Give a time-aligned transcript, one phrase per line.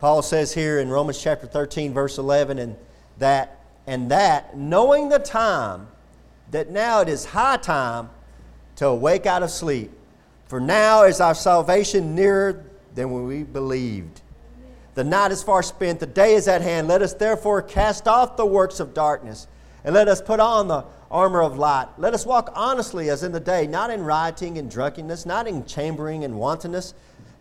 [0.00, 2.74] Paul says here in Romans chapter 13, verse 11, and
[3.18, 5.88] that, and that, knowing the time,
[6.50, 8.08] that now it is high time
[8.76, 9.92] to awake out of sleep.
[10.46, 14.22] For now is our salvation nearer than when we believed.
[14.94, 16.88] The night is far spent, the day is at hand.
[16.88, 19.48] Let us therefore cast off the works of darkness,
[19.84, 21.88] and let us put on the armor of light.
[21.98, 25.66] Let us walk honestly as in the day, not in rioting and drunkenness, not in
[25.66, 26.94] chambering and wantonness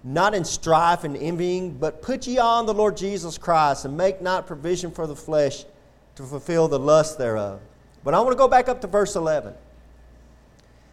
[0.04, 4.22] not in strife and envying, but put ye on the Lord Jesus Christ, and make
[4.22, 5.66] not provision for the flesh
[6.16, 7.60] to fulfill the lust thereof.
[8.04, 9.54] But I want to go back up to verse 11.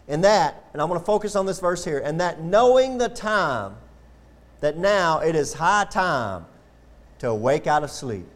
[0.08, 3.08] And that, and I'm going to focus on this verse here, and that knowing the
[3.08, 3.76] time,
[4.60, 6.46] that now it is high time
[7.18, 8.26] to awake out of sleep.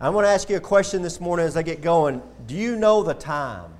[0.00, 2.22] I'm going to ask you a question this morning as I get going.
[2.46, 3.72] Do you know the time?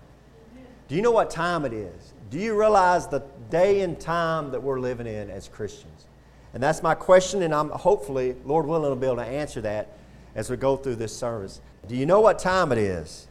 [0.89, 2.13] Do you know what time it is?
[2.31, 6.07] Do you realize the day and time that we're living in as Christians?
[6.55, 9.89] And that's my question, and I'm hopefully, Lord willing, will be able to answer that
[10.35, 11.61] as we go through this service.
[11.87, 13.27] Do you know what time it is?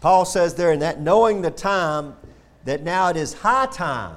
[0.00, 2.16] Paul says there in that knowing the time
[2.64, 4.16] that now it is high time,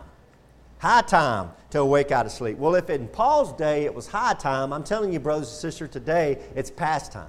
[0.79, 2.57] high time to awake out of sleep.
[2.57, 5.89] Well, if in Paul's day it was high time, I'm telling you, brothers and sisters,
[5.89, 7.27] today it's past time.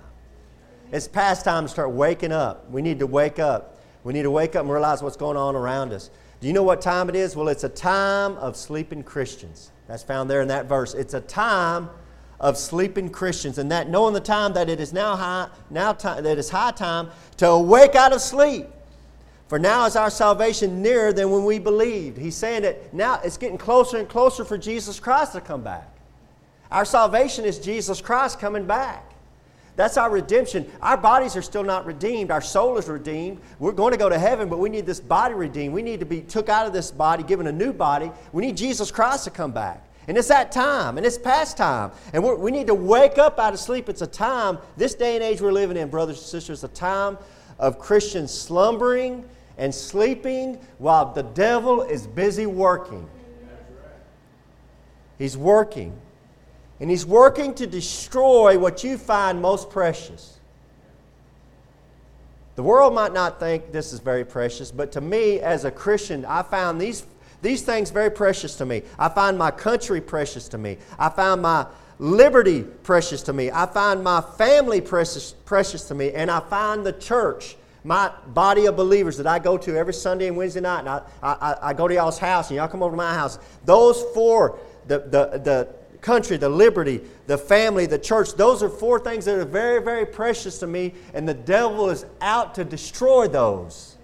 [0.93, 2.71] It's past time to start waking up.
[2.71, 3.79] We need to wake up.
[4.05, 6.11] We need to wake up and realize what's going on around us.
[6.41, 7.35] Do you know what time it is?
[7.35, 9.71] Well, it's a time of sleeping Christians.
[9.89, 10.95] That's found there in that verse.
[10.95, 11.89] It's a time
[12.39, 16.23] of sleeping Christians, and that knowing the time that it is now high, now time,
[16.25, 18.67] that it's high time to awake out of sleep.
[19.49, 22.19] For now is our salvation nearer than when we believed.
[22.19, 25.89] He's saying that now it's getting closer and closer for Jesus Christ to come back.
[26.71, 29.13] Our salvation is Jesus Christ coming back.
[29.77, 30.71] That's our redemption.
[30.81, 32.31] Our bodies are still not redeemed.
[32.31, 33.41] Our soul is redeemed.
[33.59, 35.75] We're going to go to heaven, but we need this body redeemed.
[35.75, 38.11] We need to be took out of this body, given a new body.
[38.33, 39.87] We need Jesus Christ to come back.
[40.09, 41.91] And it's that time, and it's past time.
[42.13, 43.89] And we need to wake up out of sleep.
[43.89, 47.19] It's a time, this day and age we're living in, brothers and sisters, a time
[47.59, 53.09] of Christians slumbering and sleeping while the devil is busy working.
[55.19, 55.99] He's working.
[56.81, 60.39] And he's working to destroy what you find most precious.
[62.57, 66.25] The world might not think this is very precious, but to me, as a Christian,
[66.25, 67.05] I found these,
[67.43, 68.83] these things very precious to me.
[68.99, 70.79] I find my country precious to me.
[70.99, 71.67] I find my
[71.99, 73.51] liberty precious to me.
[73.51, 76.13] I find my family precious, precious to me.
[76.13, 80.27] And I find the church, my body of believers that I go to every Sunday
[80.27, 80.81] and Wednesday night.
[80.81, 83.39] And I, I, I go to y'all's house and y'all come over to my house.
[83.67, 85.69] Those four, the, the, the,
[86.07, 88.35] country, the liberty, the family, the church.
[88.35, 92.07] Those are four things that are very, very precious to me, and the devil is
[92.21, 93.97] out to destroy those.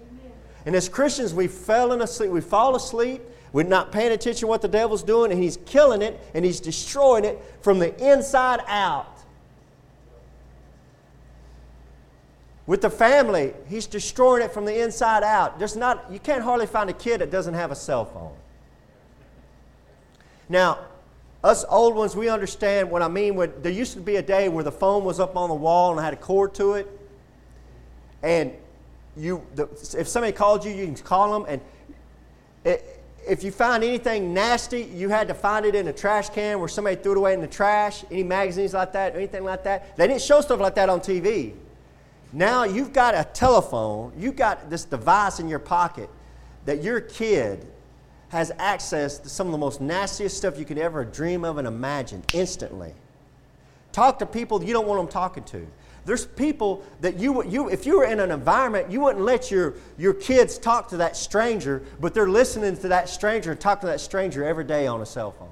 [0.65, 2.29] And as Christians, we fell asleep.
[2.29, 3.21] We fall asleep.
[3.53, 6.59] We're not paying attention to what the devil's doing, and he's killing it, and he's
[6.59, 9.07] destroying it from the inside out.
[12.67, 15.57] With the family, he's destroying it from the inside out.
[15.57, 18.35] There's not, you can't hardly find a kid that doesn't have a cell phone.
[20.49, 20.79] Now,
[21.43, 23.35] us old ones, we understand what I mean.
[23.35, 25.91] When, there used to be a day where the phone was up on the wall
[25.91, 26.87] and had a cord to it.
[28.21, 28.53] And
[29.17, 29.63] you, the,
[29.97, 31.45] if somebody called you, you can call them.
[31.49, 31.61] And
[32.63, 36.59] it, if you found anything nasty, you had to find it in a trash can
[36.59, 38.05] where somebody threw it away in the trash.
[38.09, 39.97] Any magazines like that, anything like that.
[39.97, 41.53] They didn't show stuff like that on TV.
[42.31, 46.09] Now you've got a telephone, you've got this device in your pocket
[46.65, 47.67] that your kid
[48.33, 51.67] has access to some of the most nastiest stuff you could ever dream of and
[51.67, 52.93] imagine instantly.
[53.91, 55.67] Talk to people you don't want them talking to.
[56.05, 59.75] There's people that you, you if you were in an environment, you wouldn't let your,
[59.99, 63.87] your kids talk to that stranger, but they're listening to that stranger and talk to
[63.87, 65.47] that stranger every day on a cell phone.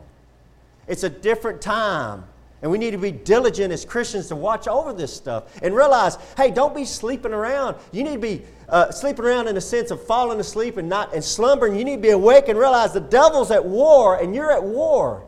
[0.87, 2.25] It's a different time
[2.61, 6.17] and we need to be diligent as Christians to watch over this stuff and realize
[6.37, 7.75] hey, don't be sleeping around.
[7.91, 11.13] You need to be uh, sleeping around in the sense of falling asleep and not
[11.13, 11.75] and slumbering.
[11.75, 15.25] You need to be awake and realize the devil's at war and you're at war.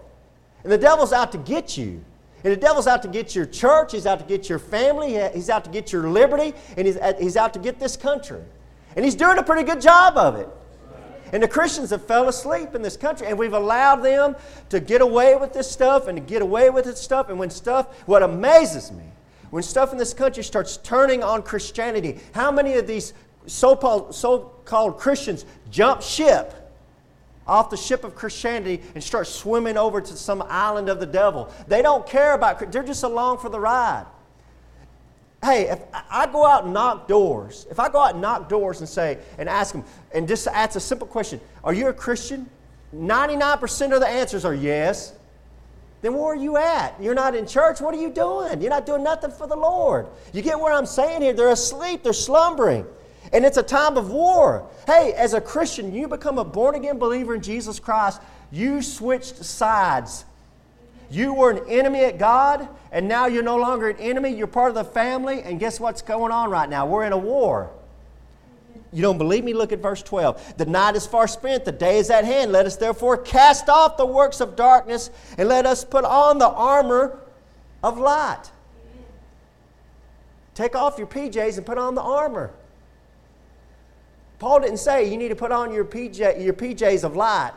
[0.64, 2.04] And the devil's out to get you.
[2.44, 5.50] And the devil's out to get your church, he's out to get your family, he's
[5.50, 8.42] out to get your liberty, and he's, he's out to get this country.
[8.98, 10.50] And he's doing a pretty good job of it.
[11.34, 14.36] And the Christians have fell asleep in this country, and we've allowed them
[14.70, 17.30] to get away with this stuff and to get away with this stuff.
[17.30, 19.04] And when stuff, what amazes me,
[19.50, 23.14] when stuff in this country starts turning on Christianity, how many of these
[23.48, 26.54] so-called, Christians jump ship
[27.48, 31.52] off the ship of Christianity and start swimming over to some island of the devil?
[31.68, 34.06] They don't care about, they're just along for the ride
[35.44, 35.80] hey, if
[36.10, 39.18] I go out and knock doors, if I go out and knock doors and say,
[39.38, 42.50] and ask them, and just ask a simple question Are you a Christian?
[42.96, 45.14] 99% of the answers are yes.
[46.04, 46.96] then where are you at?
[47.02, 47.82] You're not in church.
[47.82, 48.62] What are you doing?
[48.62, 50.06] You're not doing nothing for the Lord.
[50.32, 51.34] You get what I'm saying here?
[51.34, 52.86] They're asleep, they're slumbering.
[53.32, 54.68] And it's a time of war.
[54.86, 59.44] Hey, as a Christian, you become a born again believer in Jesus Christ, you switched
[59.44, 60.26] sides.
[61.10, 64.30] You were an enemy at God, and now you're no longer an enemy.
[64.30, 66.86] You're part of the family, and guess what's going on right now?
[66.86, 67.70] We're in a war.
[68.92, 69.54] You don't believe me?
[69.54, 70.58] Look at verse 12.
[70.58, 72.52] The night is far spent, the day is at hand.
[72.52, 76.50] Let us therefore cast off the works of darkness and let us put on the
[76.50, 77.20] armor
[77.82, 78.52] of light.
[80.54, 82.52] Take off your PJs and put on the armor.
[84.38, 87.54] Paul didn't say you need to put on your, PJ, your PJs of light.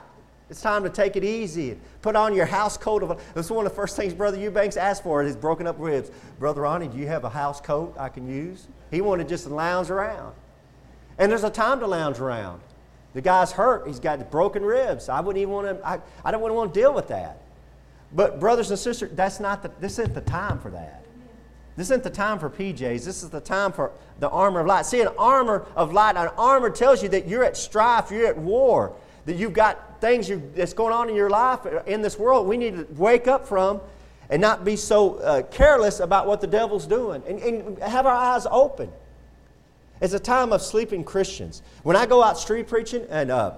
[0.48, 1.76] It's time to take it easy.
[2.02, 3.20] Put on your house coat of.
[3.34, 6.10] That's one of the first things Brother Eubanks asked for is broken up ribs.
[6.38, 8.68] Brother Ronnie, do you have a house coat I can use?
[8.90, 10.34] He wanted just to lounge around.
[11.18, 12.60] And there's a time to lounge around.
[13.14, 13.86] The guy's hurt.
[13.86, 15.08] He's got broken ribs.
[15.08, 17.40] I wouldn't even want to, I, I don't want to deal with that.
[18.12, 21.02] But, brothers and sisters, that's not the, this isn't the time for that.
[21.76, 23.04] This isn't the time for PJs.
[23.04, 23.90] This is the time for
[24.20, 24.86] the armor of light.
[24.86, 28.38] See, an armor of light, an armor tells you that you're at strife, you're at
[28.38, 28.94] war,
[29.26, 32.46] that you've got things you, that's going on in your life, uh, in this world,
[32.46, 33.80] we need to wake up from
[34.28, 38.14] and not be so uh, careless about what the devil's doing and, and have our
[38.14, 38.90] eyes open.
[40.00, 41.62] It's a time of sleeping Christians.
[41.82, 43.54] When I go out street preaching, and uh,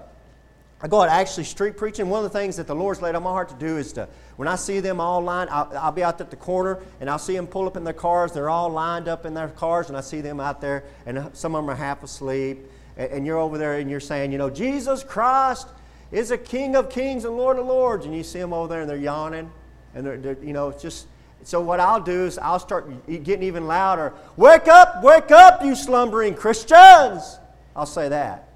[0.81, 3.23] I go out actually street preaching, one of the things that the Lord's laid on
[3.23, 4.07] my heart to do is to,
[4.37, 7.19] when I see them all lined, I'll, I'll be out at the corner and I'll
[7.19, 8.31] see them pull up in their cars.
[8.31, 11.55] They're all lined up in their cars, and I see them out there, and some
[11.55, 12.59] of them are half asleep.
[12.95, 15.67] And, and you're over there and you're saying, you know, Jesus Christ
[16.11, 18.05] is a King of kings and Lord of lords.
[18.05, 19.51] And you see them over there and they're yawning.
[19.93, 21.07] And they're, they're you know, just
[21.43, 24.13] so what I'll do is I'll start getting even louder.
[24.35, 27.39] Wake up, wake up, you slumbering Christians.
[27.75, 28.49] I'll say that.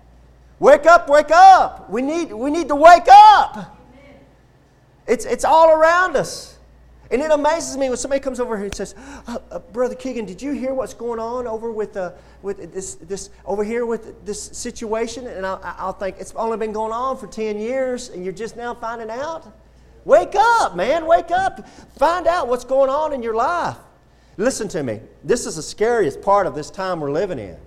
[0.59, 1.89] Wake up, wake up.
[1.89, 3.77] We need, we need to wake up.
[5.07, 6.52] It's, it's all around us.
[7.11, 8.95] And it amazes me when somebody comes over here and says,
[9.27, 12.11] uh, uh, "Brother Keegan, did you hear what's going on over with uh,
[12.41, 16.71] with this this over here with this situation?" And I'll, I'll think it's only been
[16.71, 19.51] going on for ten years, and you're just now finding out.
[20.05, 21.67] Wake up, man, wake up.
[21.97, 23.77] Find out what's going on in your life.
[24.37, 24.99] Listen to me.
[25.23, 27.57] This is the scariest part of this time we're living in.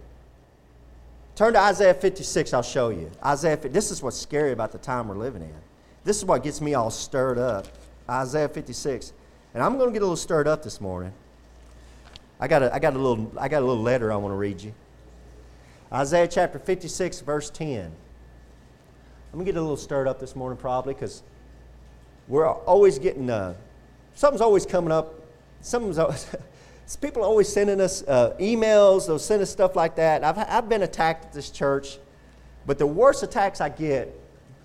[1.37, 3.11] Turn to Isaiah 56, I'll show you.
[3.25, 5.55] Isaiah, this is what's scary about the time we're living in.
[6.03, 7.67] This is what gets me all stirred up.
[8.09, 9.13] Isaiah 56.
[9.57, 11.15] And I'm going to get a little stirred up this morning.
[12.39, 14.37] I got a, I got a, little, I got a little letter I want to
[14.37, 14.75] read you.
[15.91, 17.85] Isaiah chapter 56, verse 10.
[17.87, 17.91] I'm
[19.33, 21.23] going to get a little stirred up this morning, probably, because
[22.29, 23.55] we're always getting, uh,
[24.15, 25.15] something's always coming up.
[25.63, 26.37] Something's always,
[27.01, 30.23] people are always sending us uh, emails, they'll send us stuff like that.
[30.23, 31.97] I've, I've been attacked at this church,
[32.67, 34.15] but the worst attacks I get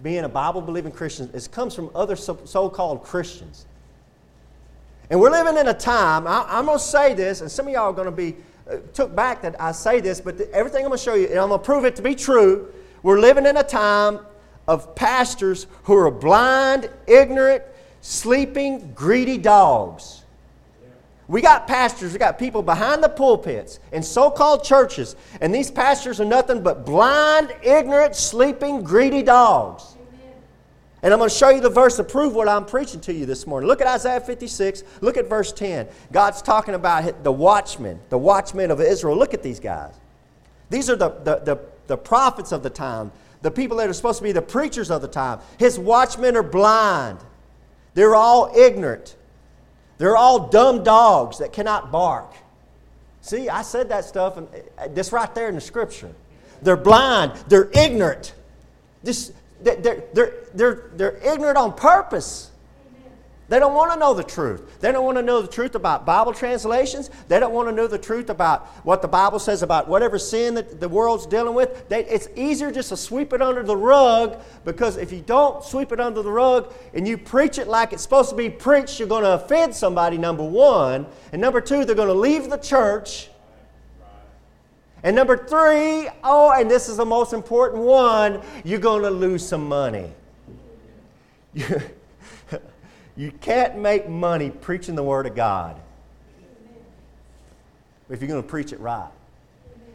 [0.04, 3.68] being a Bible believing Christian is comes from other so called Christians.
[5.12, 7.74] And we're living in a time, I, am going to say this, and some of
[7.74, 8.38] y'all are going to be
[8.70, 11.38] uh, took back that I say this, but everything I'm going to show you, and
[11.38, 12.72] I'm going to prove it to be true.
[13.04, 14.20] We're living in a time
[14.70, 17.62] of pastors who are blind, ignorant,
[18.00, 20.24] sleeping, greedy dogs.
[21.28, 25.70] We got pastors, we got people behind the pulpits in so called churches, and these
[25.70, 29.98] pastors are nothing but blind, ignorant, sleeping, greedy dogs.
[31.04, 33.26] And I'm going to show you the verse to prove what I'm preaching to you
[33.26, 33.68] this morning.
[33.68, 34.84] Look at Isaiah 56.
[35.02, 35.88] Look at verse 10.
[36.12, 39.18] God's talking about the watchmen, the watchmen of Israel.
[39.18, 39.96] Look at these guys.
[40.70, 43.12] These are the, the, the, the prophets of the time,
[43.42, 45.40] the people that are supposed to be the preachers of the time.
[45.58, 47.20] His watchmen are blind,
[47.94, 49.18] they're all ignorant,
[49.98, 52.34] they're all dumb dogs that cannot bark.
[53.20, 54.48] See, I said that stuff, and
[54.78, 56.12] uh, this right there in the scripture.
[56.62, 58.34] They're blind, they're ignorant.
[59.04, 62.52] This, they're, they're, they're, they're ignorant on purpose.
[63.52, 64.80] They don't want to know the truth.
[64.80, 67.10] They don't want to know the truth about Bible translations.
[67.28, 70.54] They don't want to know the truth about what the Bible says about whatever sin
[70.54, 71.90] that the world's dealing with.
[71.90, 75.92] They, it's easier just to sweep it under the rug because if you don't sweep
[75.92, 79.10] it under the rug and you preach it like it's supposed to be preached, you're
[79.10, 81.06] going to offend somebody, number one.
[81.34, 83.31] And number two, they're going to leave the church.
[85.04, 89.48] And number three, oh, and this is the most important one, you're going to lose
[89.48, 90.12] some money.
[91.54, 91.82] You
[93.16, 95.80] you can't make money preaching the Word of God
[98.10, 99.10] if you're going to preach it right.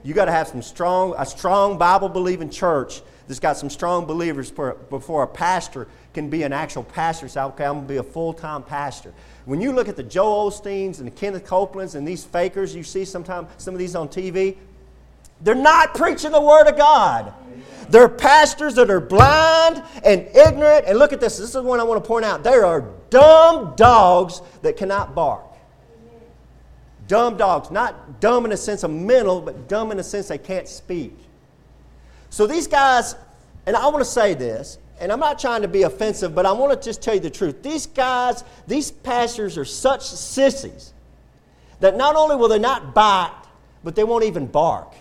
[0.03, 4.07] You got to have some strong, a strong Bible believing church that's got some strong
[4.07, 7.29] believers for, before a pastor can be an actual pastor.
[7.29, 9.13] Say, okay, I'm going to be a full time pastor.
[9.45, 12.85] When you look at the Joel Osteens and the Kenneth Copelands and these fakers you
[12.85, 14.57] see sometimes, some of these on TV,
[15.40, 17.33] they're not preaching the Word of God.
[17.88, 20.87] They're pastors that are blind and ignorant.
[20.87, 21.38] And look at this.
[21.38, 22.43] This is one I want to point out.
[22.43, 25.45] They are dumb dogs that cannot bark.
[27.07, 30.38] Dumb dogs, not dumb in the sense of mental, but dumb in the sense they
[30.38, 31.16] can't speak.
[32.31, 33.14] So these guys,
[33.64, 36.52] and I want to say this, and I'm not trying to be offensive, but I
[36.52, 37.62] want to just tell you the truth.
[37.62, 40.93] These guys, these pastors are such sissies
[41.78, 43.35] that not only will they not bite,
[43.85, 44.93] but they won't even bark.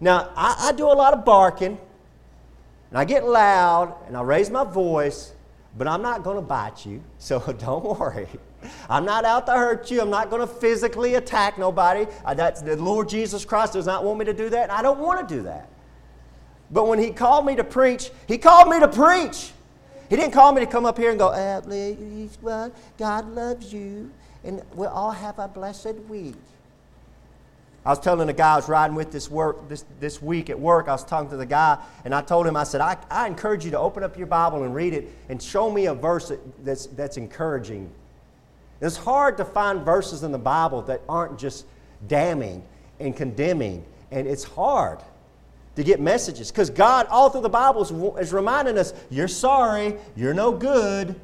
[0.00, 1.78] Now, I, I do a lot of barking,
[2.90, 5.32] and I get loud, and I raise my voice,
[5.76, 8.28] but I'm not going to bite you, so don't worry.
[8.88, 10.02] I'm not out to hurt you.
[10.02, 12.06] I'm not going to physically attack nobody.
[12.24, 14.82] Uh, that's, the Lord Jesus Christ does not want me to do that, and I
[14.82, 15.68] don't want to do that.
[16.70, 19.52] But when He called me to preach, He called me to preach.
[20.08, 21.28] He didn't call me to come up here and go,
[22.98, 24.10] God loves you,
[24.42, 26.34] and we'll all have a blessed week.
[27.90, 30.56] I was telling the guy I was riding with this work this, this week at
[30.56, 30.86] work.
[30.86, 33.64] I was talking to the guy, and I told him, I said, I, I encourage
[33.64, 36.30] you to open up your Bible and read it and show me a verse
[36.62, 37.90] that's, that's encouraging.
[38.80, 41.66] It's hard to find verses in the Bible that aren't just
[42.06, 42.62] damning
[43.00, 45.00] and condemning, and it's hard
[45.74, 47.90] to get messages because God, all through the Bible, is,
[48.24, 51.20] is reminding us you're sorry, you're no good,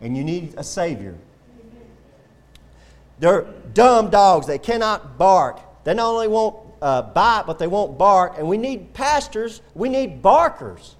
[0.00, 1.14] and you need a Savior.
[3.20, 5.60] They're dumb dogs, they cannot bark.
[5.84, 8.34] They not only won't uh, bite, but they won't bark.
[8.38, 10.96] And we need pastors, we need barkers.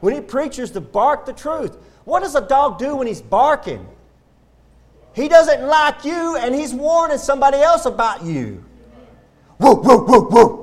[0.00, 1.76] We need preachers to bark the truth.
[2.04, 3.86] What does a dog do when he's barking?
[5.14, 8.64] He doesn't like you and he's warning somebody else about you.
[9.58, 10.62] Whoa, whoa, whoa, whoa.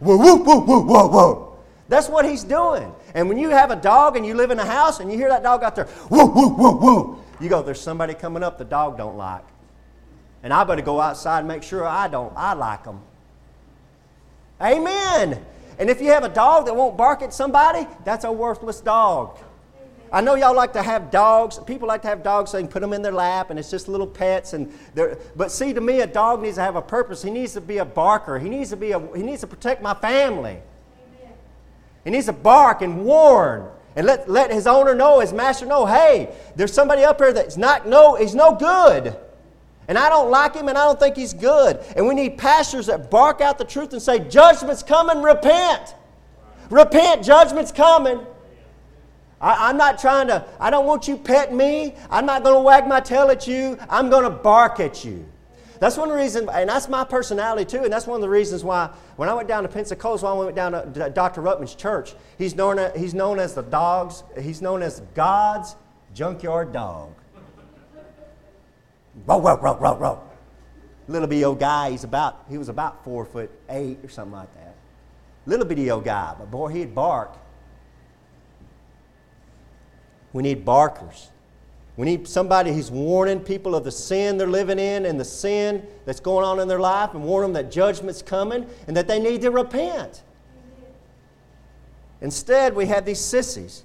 [0.00, 1.58] Whoa, whoa, whoa, whoa, whoa, whoa.
[1.88, 2.92] That's what he's doing.
[3.14, 5.28] And when you have a dog and you live in a house and you hear
[5.28, 8.64] that dog out there, whoa, whoa, whoa, whoa, you go, there's somebody coming up the
[8.64, 9.44] dog don't like.
[10.42, 13.00] And I better go outside and make sure I don't, I like them.
[14.60, 15.44] Amen.
[15.78, 19.38] And if you have a dog that won't bark at somebody, that's a worthless dog.
[20.10, 21.58] I know y'all like to have dogs.
[21.58, 23.70] People like to have dogs so they can put them in their lap and it's
[23.70, 24.54] just little pets.
[24.54, 24.72] And
[25.36, 27.22] but see, to me, a dog needs to have a purpose.
[27.22, 28.38] He needs to be a barker.
[28.38, 30.58] He needs to be a, he needs to protect my family.
[31.20, 31.32] Amen.
[32.04, 35.84] He needs to bark and warn and let, let his owner know, his master know,
[35.84, 39.16] hey, there's somebody up here that's not no, he's no good.
[39.88, 41.80] And I don't like him and I don't think he's good.
[41.96, 45.94] And we need pastors that bark out the truth and say, Judgment's coming, repent.
[46.70, 48.20] Repent, judgment's coming.
[49.40, 51.94] I, am not trying to, I don't want you pet me.
[52.10, 53.78] I'm not going to wag my tail at you.
[53.88, 55.26] I'm going to bark at you.
[55.80, 58.90] That's one reason, and that's my personality too, and that's one of the reasons why
[59.14, 61.40] when I went down to Pensacola, when I went down to Dr.
[61.40, 65.76] Ruckman's church, he's known, he's known as the dogs, he's known as God's
[66.14, 67.12] junkyard dog.
[69.26, 70.22] Row, row, row, row, row.
[71.08, 74.54] Little bitty old guy, he's about, he was about four foot eight or something like
[74.54, 74.74] that.
[75.46, 77.34] Little bitty old guy, but boy, he'd bark.
[80.32, 81.30] We need barkers.
[81.96, 85.84] We need somebody who's warning people of the sin they're living in and the sin
[86.04, 89.18] that's going on in their life and warn them that judgment's coming and that they
[89.18, 90.22] need to repent.
[92.20, 93.82] Instead, we have these sissies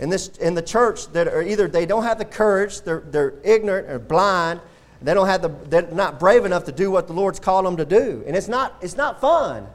[0.00, 3.34] in, this, in the church that are either they don't have the courage, they're, they're
[3.44, 4.60] ignorant or blind,
[5.02, 7.76] they don't have the, they're not brave enough to do what the Lord's called them
[7.76, 8.24] to do.
[8.26, 9.66] And it's not, it's not fun.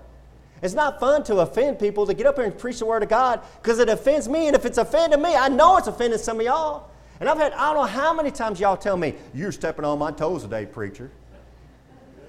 [0.62, 3.10] It's not fun to offend people, to get up here and preach the Word of
[3.10, 4.48] God because it offends me.
[4.48, 6.90] And if it's offending me, I know it's offending some of y'all.
[7.20, 10.00] And I've had, I don't know how many times y'all tell me, You're stepping on
[10.00, 11.12] my toes today, preacher.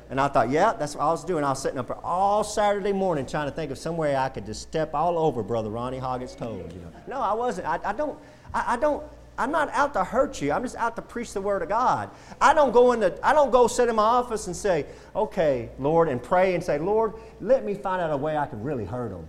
[0.08, 1.42] And I thought, yeah, that's what I was doing.
[1.42, 4.46] I was sitting up all Saturday morning trying to think of some way I could
[4.46, 6.72] just step all over Brother Ronnie Hoggett's toes.
[6.72, 6.92] You know?
[7.08, 7.66] No, I wasn't.
[7.66, 8.18] I, I don't.
[8.54, 9.02] I, I, don't.
[9.36, 10.52] I'm not out to hurt you.
[10.52, 12.10] I'm just out to preach the word of God.
[12.40, 13.18] I don't go into.
[13.26, 16.78] I don't go sit in my office and say, "Okay, Lord," and pray and say,
[16.78, 19.28] "Lord, let me find out a way I can really hurt them."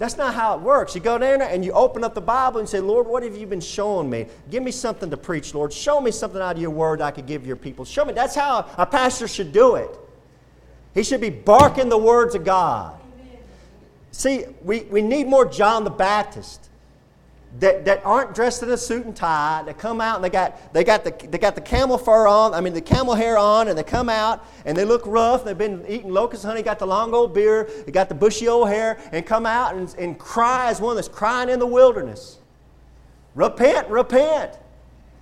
[0.00, 0.94] That's not how it works.
[0.94, 3.36] You go down there and you open up the Bible and say, Lord, what have
[3.36, 4.28] you been showing me?
[4.50, 5.74] Give me something to preach, Lord.
[5.74, 7.84] Show me something out of your word I could give your people.
[7.84, 8.14] Show me.
[8.14, 9.90] That's how a pastor should do it.
[10.94, 12.98] He should be barking the words of God.
[14.10, 16.69] See, we, we need more John the Baptist
[17.58, 20.72] that, that aren't dressed in a suit and tie, that come out and they got,
[20.72, 23.66] they, got the, they got the camel fur on, I mean the camel hair on,
[23.68, 25.44] and they come out and they look rough.
[25.44, 28.68] They've been eating locust honey, got the long old beard, they got the bushy old
[28.68, 32.38] hair, and come out and, and cry as one that's crying in the wilderness.
[33.34, 34.52] Repent, repent.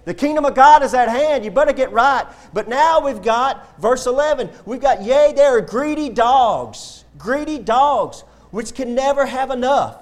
[0.04, 1.44] The kingdom of God is at hand.
[1.44, 2.24] You better get right.
[2.54, 8.22] But now we've got, verse 11, we've got, yea, there are greedy dogs, greedy dogs,
[8.50, 10.00] which can never have enough.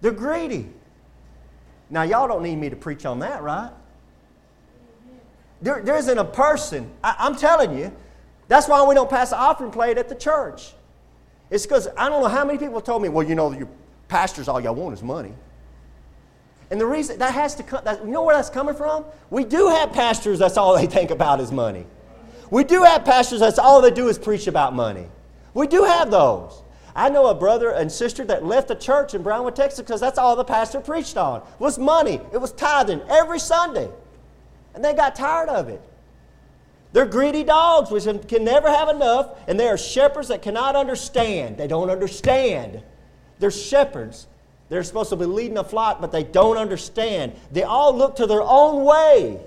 [0.00, 0.68] They're greedy.
[1.90, 3.70] Now, y'all don't need me to preach on that, right?
[5.60, 7.92] There, there isn't a person, I, I'm telling you,
[8.48, 10.72] that's why we don't pass the offering plate at the church.
[11.50, 13.68] It's because I don't know how many people told me, well, you know, your
[14.08, 15.34] pastors, all y'all want is money.
[16.70, 19.04] And the reason that has to come, that, you know where that's coming from?
[19.28, 21.84] We do have pastors that's all they think about is money.
[22.50, 25.06] We do have pastors that's all they do is preach about money.
[25.52, 26.62] We do have those.
[26.94, 30.18] I know a brother and sister that left the church in Brownwood, Texas because that's
[30.18, 32.20] all the pastor preached on was money.
[32.32, 33.88] It was tithing every Sunday.
[34.74, 35.82] And they got tired of it.
[36.92, 41.56] They're greedy dogs which can never have enough, and they are shepherds that cannot understand.
[41.56, 42.82] They don't understand.
[43.38, 44.26] They're shepherds.
[44.68, 47.32] They're supposed to be leading a flock, but they don't understand.
[47.52, 49.40] They all look to their own way,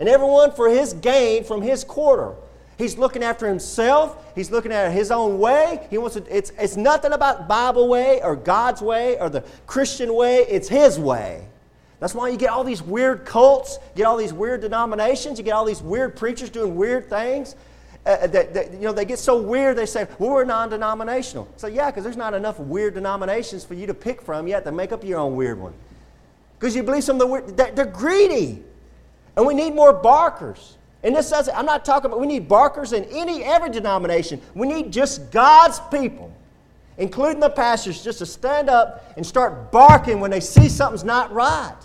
[0.00, 2.34] and everyone for his gain from his quarter.
[2.78, 4.24] He's looking after himself.
[4.36, 5.86] He's looking at his own way.
[5.90, 10.14] He wants to, it's, it's nothing about Bible way or God's way or the Christian
[10.14, 10.46] way.
[10.48, 11.44] It's his way.
[11.98, 15.44] That's why you get all these weird cults, you get all these weird denominations, you
[15.44, 17.56] get all these weird preachers doing weird things.
[18.06, 21.48] Uh, uh that, that, you know, they get so weird, they say, well, we're non-denominational.
[21.56, 24.70] So yeah, because there's not enough weird denominations for you to pick from yet to
[24.70, 25.74] make up your own weird one.
[26.60, 28.62] Because you believe some of the weird, they're greedy.
[29.36, 30.77] And we need more barkers.
[31.02, 34.40] And this doesn't, I'm not talking about, we need barkers in any, every denomination.
[34.54, 36.32] We need just God's people,
[36.96, 41.32] including the pastors, just to stand up and start barking when they see something's not
[41.32, 41.76] right.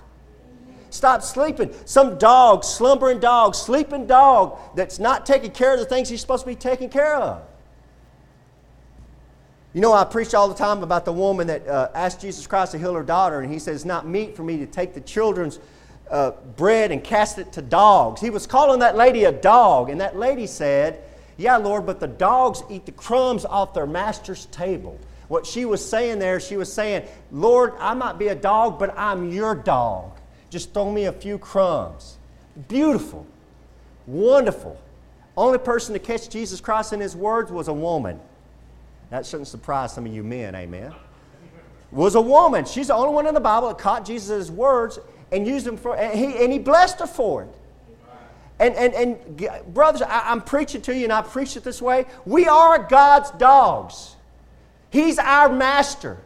[0.90, 1.74] Stop sleeping.
[1.86, 6.44] Some dog, slumbering dog, sleeping dog that's not taking care of the things he's supposed
[6.44, 7.42] to be taking care of.
[9.74, 12.74] You know, I preach all the time about the woman that uh, asked Jesus Christ
[12.74, 15.02] to heal her daughter, and he says, It's not meet for me to take the
[15.02, 15.60] children's
[16.14, 18.22] uh, bread and cast it to dogs.
[18.22, 21.04] He was calling that lady a dog, and that lady said,
[21.38, 25.00] Yeah, Lord, but the dogs eat the crumbs off their master's table.
[25.28, 28.96] What she was saying there, she was saying, Lord, I might be a dog, but
[28.98, 30.12] I'm your dog.
[30.52, 32.18] Just throw me a few crumbs.
[32.68, 33.26] Beautiful.
[34.06, 34.80] Wonderful.
[35.36, 38.20] Only person to catch Jesus Christ in his words was a woman.
[39.10, 40.94] That shouldn't surprise some of you men, amen.
[41.92, 42.66] Was a woman.
[42.66, 45.00] She's the only one in the Bible that caught Jesus' words
[45.34, 47.50] and used them for, and he, and he blessed her for it.
[48.60, 52.06] And, and, and brothers, I, I'm preaching to you, and I preach it this way.
[52.26, 54.16] We are God's dogs.
[54.90, 56.20] He's our master.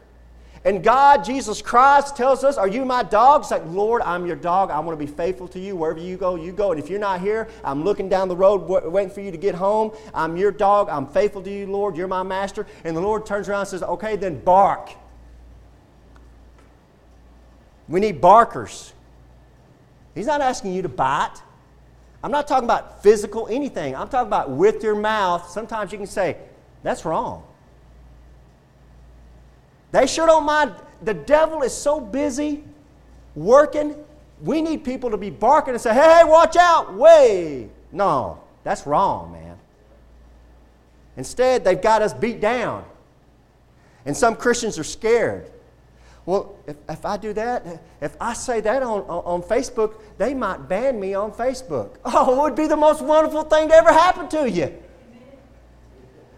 [0.64, 3.42] And God, Jesus Christ, tells us, Are you my dog?
[3.42, 4.70] It's like, Lord, I'm your dog.
[4.70, 5.74] I want to be faithful to you.
[5.74, 6.72] Wherever you go, you go.
[6.72, 9.54] And if you're not here, I'm looking down the road waiting for you to get
[9.54, 9.92] home.
[10.12, 10.88] I'm your dog.
[10.90, 11.96] I'm faithful to you, Lord.
[11.96, 12.66] You're my master.
[12.84, 14.90] And the Lord turns around and says, Okay, then bark.
[17.88, 18.92] We need barkers.
[20.14, 21.36] He's not asking you to bite.
[22.22, 23.94] I'm not talking about physical anything.
[23.94, 25.48] I'm talking about with your mouth.
[25.50, 26.36] Sometimes you can say,
[26.82, 27.44] That's wrong.
[29.92, 30.74] They sure don't mind.
[31.02, 32.64] The devil is so busy
[33.34, 33.94] working.
[34.42, 36.94] We need people to be barking and say, hey, hey, watch out.
[36.94, 37.68] Way.
[37.92, 39.56] No, that's wrong, man.
[41.16, 42.84] Instead, they've got us beat down.
[44.04, 45.50] And some Christians are scared.
[46.28, 50.68] Well, if, if I do that, if I say that on, on, Facebook, they might
[50.68, 51.96] ban me on Facebook.
[52.04, 54.70] Oh, it would be the most wonderful thing to ever happen to you.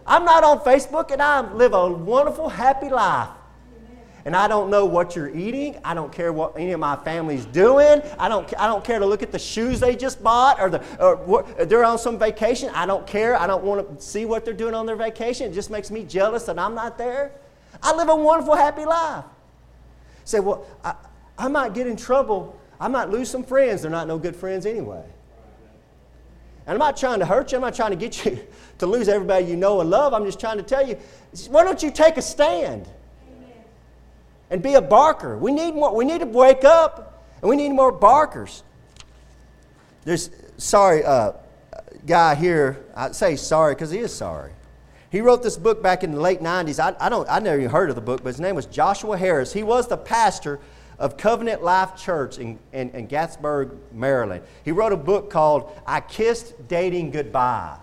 [0.06, 3.30] I'm not on Facebook and I live a wonderful, happy life
[4.24, 5.76] and I don't know what you're eating.
[5.82, 8.00] I don't care what any of my family's doing.
[8.16, 11.04] I don't, I don't care to look at the shoes they just bought or, the,
[11.04, 12.70] or they're on some vacation.
[12.76, 13.34] I don't care.
[13.36, 15.50] I don't want to see what they're doing on their vacation.
[15.50, 17.32] It just makes me jealous that I'm not there.
[17.82, 19.24] I live a wonderful, happy life.
[20.30, 20.94] Say, well, I,
[21.36, 22.58] I might get in trouble.
[22.78, 23.82] I might lose some friends.
[23.82, 25.04] They're not no good friends anyway.
[26.66, 27.56] And I'm not trying to hurt you.
[27.58, 28.38] I'm not trying to get you
[28.78, 30.14] to lose everybody you know and love.
[30.14, 30.96] I'm just trying to tell you,
[31.48, 32.88] why don't you take a stand?
[34.50, 35.38] and be a barker.
[35.38, 35.94] We need more.
[35.94, 38.62] We need to wake up, and we need more barkers.
[40.04, 41.32] There's sorry uh,
[42.04, 42.84] guy here.
[42.94, 44.52] I say sorry because he is sorry.
[45.10, 46.78] He wrote this book back in the late 90s.
[46.78, 49.16] I, I, don't, I never even heard of the book, but his name was Joshua
[49.16, 49.52] Harris.
[49.52, 50.60] He was the pastor
[51.00, 54.44] of Covenant Life Church in, in, in Gaithersburg, Maryland.
[54.64, 57.78] He wrote a book called I Kissed Dating Goodbye.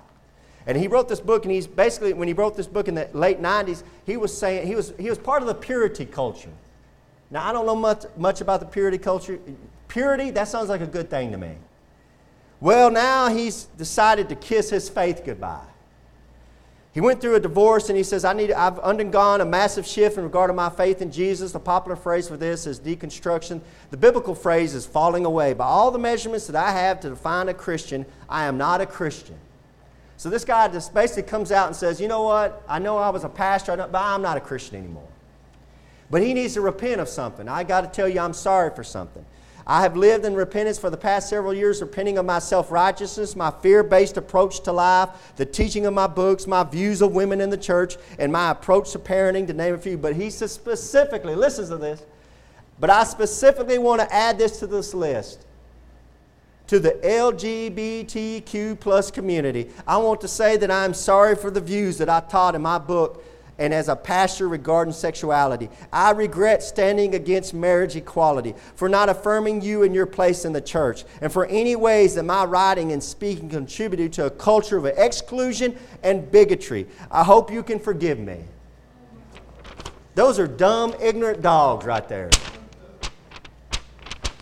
[0.68, 3.10] And he wrote this book, and he's basically, when he wrote this book in the
[3.14, 6.52] late 90s, he was saying, he was, he was part of the purity culture.
[7.30, 9.40] Now, I don't know much, much about the purity culture.
[9.88, 11.56] Purity, that sounds like a good thing to me.
[12.60, 15.66] Well, now he's decided to kiss his faith goodbye.
[16.98, 20.18] He went through a divorce and he says, I need, I've undergone a massive shift
[20.18, 21.52] in regard to my faith in Jesus.
[21.52, 23.62] The popular phrase for this is deconstruction.
[23.92, 25.54] The biblical phrase is falling away.
[25.54, 28.88] By all the measurements that I have to define a Christian, I am not a
[28.88, 29.36] Christian.
[30.18, 32.64] So this guy just basically comes out and says, You know what?
[32.68, 35.08] I know I was a pastor, but I'm not a Christian anymore.
[36.10, 37.48] But he needs to repent of something.
[37.48, 39.24] I got to tell you, I'm sorry for something.
[39.70, 43.36] I have lived in repentance for the past several years, repenting of my self righteousness,
[43.36, 47.42] my fear based approach to life, the teaching of my books, my views of women
[47.42, 49.98] in the church, and my approach to parenting, to name a few.
[49.98, 52.02] But he says specifically, listen to this
[52.80, 55.44] But I specifically want to add this to this list.
[56.68, 61.98] To the LGBTQ plus community, I want to say that I'm sorry for the views
[61.98, 63.22] that I taught in my book
[63.60, 65.70] and as a pastor regarding sexuality.
[65.92, 70.62] I regret standing against marriage equality, for not affirming you in your place in the
[70.62, 74.86] church, and for any ways that my writing and speaking contributed to a culture of
[74.86, 76.88] exclusion and bigotry.
[77.12, 78.44] I hope you can forgive me.
[80.16, 82.30] Those are dumb, ignorant dogs right there.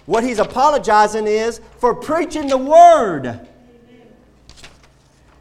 [0.06, 3.48] What he's apologizing is for preaching the word.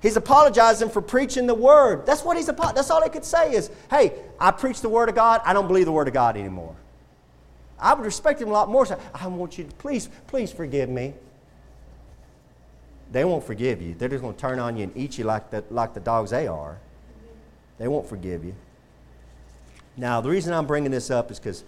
[0.04, 2.04] He's apologizing for preaching the word.
[2.04, 5.14] That's what he's that's all he could say is, "Hey, I preach the word of
[5.14, 5.40] God.
[5.46, 6.76] I don't believe the word of God anymore."
[7.78, 8.84] I would respect him a lot more.
[8.84, 11.14] So I want you to please, please forgive me.
[13.12, 13.94] They won't forgive you.
[13.94, 16.32] They're just going to turn on you and eat you like the, like the dogs
[16.32, 16.76] they are.
[17.78, 18.54] They won't forgive you.
[19.96, 21.64] Now, the reason I'm bringing this up is because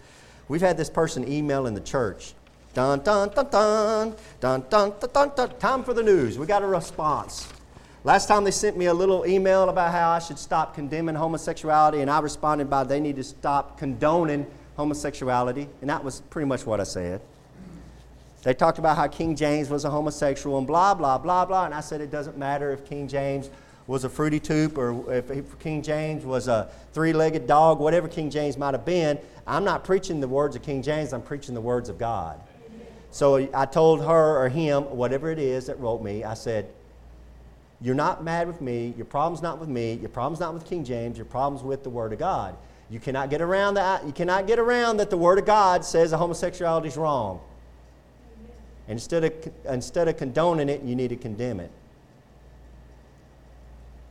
[0.46, 2.34] we've had this person email in the church.
[2.74, 5.58] Dun, dun, dun, dun, dun, dun, dun, dun, dun.
[5.58, 6.38] Time for the news.
[6.38, 7.48] We got a response.
[8.06, 12.02] Last time they sent me a little email about how I should stop condemning homosexuality,
[12.02, 16.64] and I responded by they need to stop condoning homosexuality, and that was pretty much
[16.64, 17.20] what I said.
[18.44, 21.74] They talked about how King James was a homosexual and blah, blah, blah, blah, and
[21.74, 23.50] I said it doesn't matter if King James
[23.88, 28.30] was a fruity tooth or if King James was a three legged dog, whatever King
[28.30, 29.18] James might have been.
[29.48, 32.38] I'm not preaching the words of King James, I'm preaching the words of God.
[33.10, 36.68] So I told her or him, whatever it is that wrote me, I said,
[37.80, 38.94] you're not mad with me.
[38.96, 39.94] Your problem's not with me.
[39.94, 41.18] Your problem's not with King James.
[41.18, 42.56] Your problem's with the Word of God.
[42.88, 44.06] You cannot get around that.
[44.06, 47.40] You cannot get around that the Word of God says that homosexuality is wrong.
[48.88, 49.32] Instead of,
[49.68, 51.70] instead of condoning it, you need to condemn it.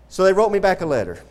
[0.10, 1.24] So they wrote me back a letter.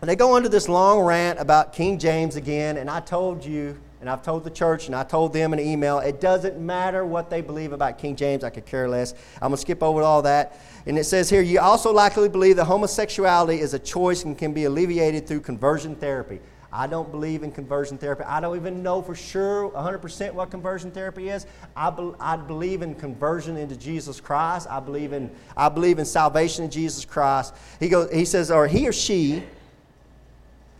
[0.00, 3.78] And they go into this long rant about King James again, and I told you,
[4.06, 7.04] and I've told the church, and I told them in an email, it doesn't matter
[7.04, 8.44] what they believe about King James.
[8.44, 9.14] I could care less.
[9.42, 10.60] I'm going to skip over all that.
[10.86, 14.52] And it says here, you also likely believe that homosexuality is a choice and can
[14.52, 16.38] be alleviated through conversion therapy.
[16.72, 18.22] I don't believe in conversion therapy.
[18.22, 21.44] I don't even know for sure 100% what conversion therapy is.
[21.74, 24.68] I, be, I believe in conversion into Jesus Christ.
[24.70, 27.56] I believe in, I believe in salvation in Jesus Christ.
[27.80, 29.42] He, goes, he says, or he or she,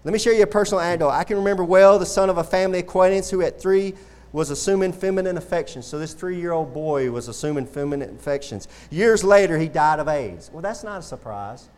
[0.06, 1.10] let me share you a personal anecdote.
[1.10, 3.92] I can remember well the son of a family acquaintance who at three
[4.30, 5.84] was assuming feminine affections.
[5.84, 8.68] So this three year old boy was assuming feminine affections.
[8.88, 10.48] Years later, he died of AIDS.
[10.52, 11.68] Well, that's not a surprise.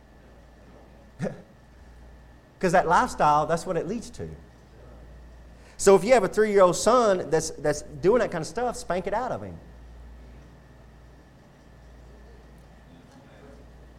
[2.59, 4.29] Because that lifestyle, that's what it leads to.
[5.77, 8.49] So if you have a three year old son that's, that's doing that kind of
[8.49, 9.57] stuff, spank it out of him.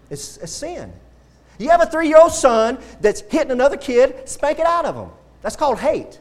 [0.09, 0.91] It's a sin.
[1.59, 4.95] You have a three year old son that's hitting another kid, spank it out of
[4.95, 5.09] him.
[5.41, 6.19] That's called hate.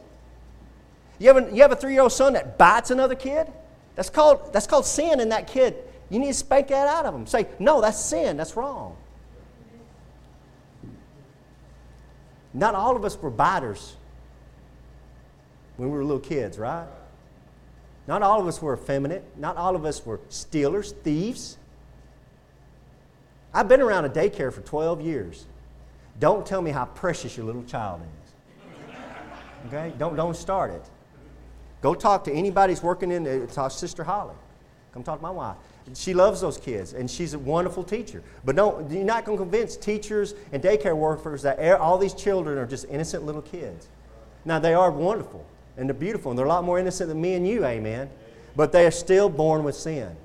[1.17, 3.47] You have a, you have a three year old son that bites another kid?
[3.95, 5.75] That's called, that's called sin in that kid.
[6.09, 7.25] You need to spank that out of him.
[7.25, 8.37] Say, no, that's sin.
[8.37, 8.95] That's wrong.
[12.53, 13.95] Not all of us were biters
[15.77, 16.87] when we were little kids, right?
[18.07, 19.23] Not all of us were effeminate.
[19.37, 21.58] Not all of us were stealers, thieves.
[23.53, 25.45] I've been around a daycare for 12 years.
[26.19, 28.95] Don't tell me how precious your little child is.
[29.67, 29.93] Okay?
[29.97, 30.83] Don't, don't start it.
[31.81, 33.45] Go talk to anybody who's working in there.
[33.47, 34.35] Talk Sister Holly.
[34.93, 35.55] Come talk to my wife.
[35.93, 38.21] She loves those kids, and she's a wonderful teacher.
[38.45, 42.57] But don't, you're not going to convince teachers and daycare workers that all these children
[42.57, 43.87] are just innocent little kids.
[44.45, 45.45] Now, they are wonderful,
[45.77, 48.09] and they're beautiful, and they're a lot more innocent than me and you, amen.
[48.55, 50.15] But they are still born with sin.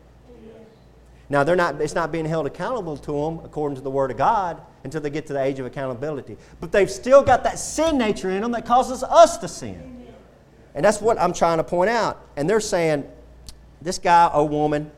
[1.28, 4.18] Now, they're not, it's not being held accountable to them according to the Word of
[4.18, 6.36] God until they get to the age of accountability.
[6.60, 10.06] But they've still got that sin nature in them that causes us to sin.
[10.74, 12.20] And that's what I'm trying to point out.
[12.36, 13.08] And they're saying,
[13.80, 14.90] this guy or woman,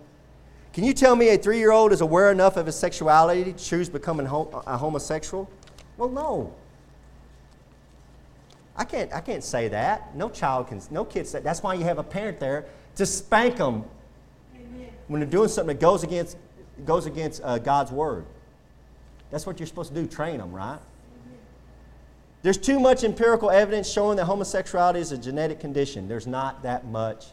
[0.73, 3.53] can you tell me a three year old is aware enough of his sexuality to
[3.53, 5.49] choose becoming a homosexual?
[5.97, 6.53] Well, no.
[8.77, 10.15] I can't, I can't say that.
[10.15, 13.85] No child can, no kid That's why you have a parent there to spank them.
[15.09, 16.37] When they're doing something that goes against,
[16.85, 18.25] goes against uh, God's word.
[19.31, 20.79] That's what you're supposed to do, train them, right?
[22.43, 26.07] There's too much empirical evidence showing that homosexuality is a genetic condition.
[26.07, 27.27] There's not that much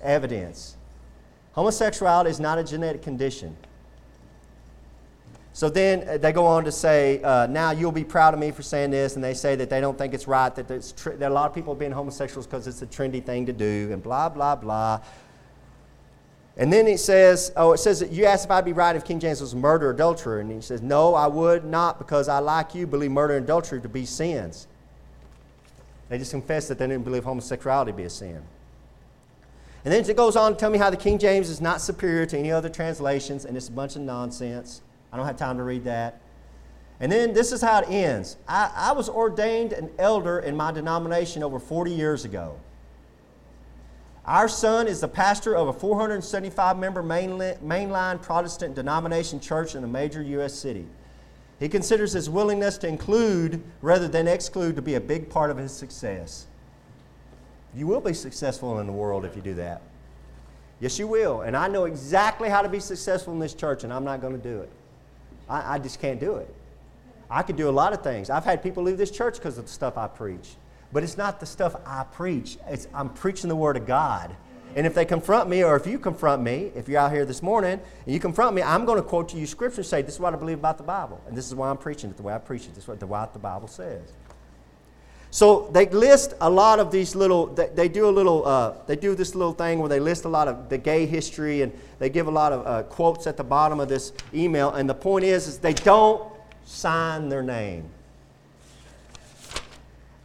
[0.00, 0.76] evidence.
[1.52, 3.56] Homosexuality is not a genetic condition.
[5.52, 8.52] So then uh, they go on to say, uh, now you'll be proud of me
[8.52, 11.32] for saying this, and they say that they don't think it's right, that, tr- that
[11.32, 14.00] a lot of people are being homosexuals because it's a trendy thing to do, and
[14.00, 15.00] blah, blah, blah.
[16.58, 19.04] And then it says, oh, it says that you asked if I'd be right if
[19.04, 20.40] King James was murder or adulterer.
[20.40, 23.80] And he says, no, I would not because I, like you, believe murder and adultery
[23.80, 24.66] to be sins.
[26.08, 28.42] They just confessed that they didn't believe homosexuality to be a sin.
[29.84, 32.26] And then it goes on to tell me how the King James is not superior
[32.26, 34.82] to any other translations, and it's a bunch of nonsense.
[35.12, 36.20] I don't have time to read that.
[36.98, 38.36] And then this is how it ends.
[38.48, 42.58] I, I was ordained an elder in my denomination over 40 years ago.
[44.28, 49.86] Our son is the pastor of a 475 member mainline Protestant denomination church in a
[49.86, 50.52] major U.S.
[50.52, 50.86] city.
[51.58, 55.56] He considers his willingness to include rather than exclude to be a big part of
[55.56, 56.46] his success.
[57.74, 59.80] You will be successful in the world if you do that.
[60.78, 61.40] Yes, you will.
[61.40, 64.34] And I know exactly how to be successful in this church, and I'm not going
[64.34, 64.70] to do it.
[65.48, 66.54] I, I just can't do it.
[67.30, 68.28] I could do a lot of things.
[68.28, 70.50] I've had people leave this church because of the stuff I preach.
[70.92, 74.34] But it's not the stuff I preach, it's, I'm preaching the Word of God.
[74.76, 77.42] And if they confront me, or if you confront me, if you're out here this
[77.42, 80.14] morning and you confront me, I'm going to quote to you scripture and say, This
[80.14, 81.20] is what I believe about the Bible.
[81.26, 82.74] And this is why I'm preaching it the way I preach it.
[82.74, 84.12] This is what the, what the Bible says.
[85.30, 88.96] So they list a lot of these little, they, they do a little, uh, they
[88.96, 92.08] do this little thing where they list a lot of the gay history and they
[92.08, 94.70] give a lot of uh, quotes at the bottom of this email.
[94.70, 96.32] And the point is, is they don't
[96.64, 97.90] sign their name.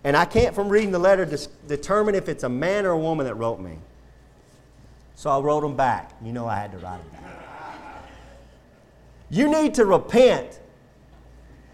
[0.04, 3.00] And I can't, from reading the letter, dis- determine if it's a man or a
[3.00, 3.78] woman that wrote me.
[5.16, 6.12] So I wrote them back.
[6.24, 8.10] You know I had to write them back.
[9.30, 10.60] You need to repent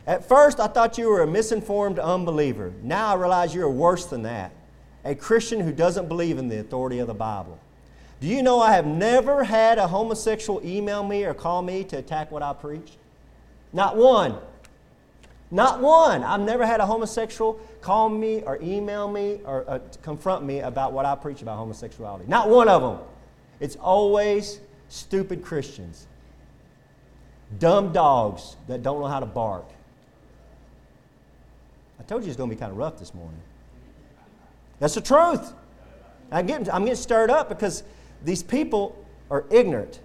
[0.10, 2.74] at first, I thought you were a misinformed unbeliever.
[2.82, 4.52] Now I realize you're worse than that
[5.06, 7.60] a Christian who doesn't believe in the authority of the Bible.
[8.20, 11.98] Do you know I have never had a homosexual email me or call me to
[11.98, 12.94] attack what I preach?
[13.72, 14.36] Not one.
[15.52, 16.24] Not one.
[16.24, 20.92] I've never had a homosexual call me or email me or uh, confront me about
[20.94, 22.26] what I preach about homosexuality.
[22.28, 23.00] Not one of them.
[23.60, 26.08] It's always stupid Christians,
[27.58, 29.66] dumb dogs that don't know how to bark.
[32.00, 33.40] I told you it's going to be kind of rough this morning.
[34.80, 35.54] That's the truth.
[36.32, 37.84] I'm getting, I'm getting stirred up because
[38.24, 38.96] these people
[39.30, 40.00] are ignorant.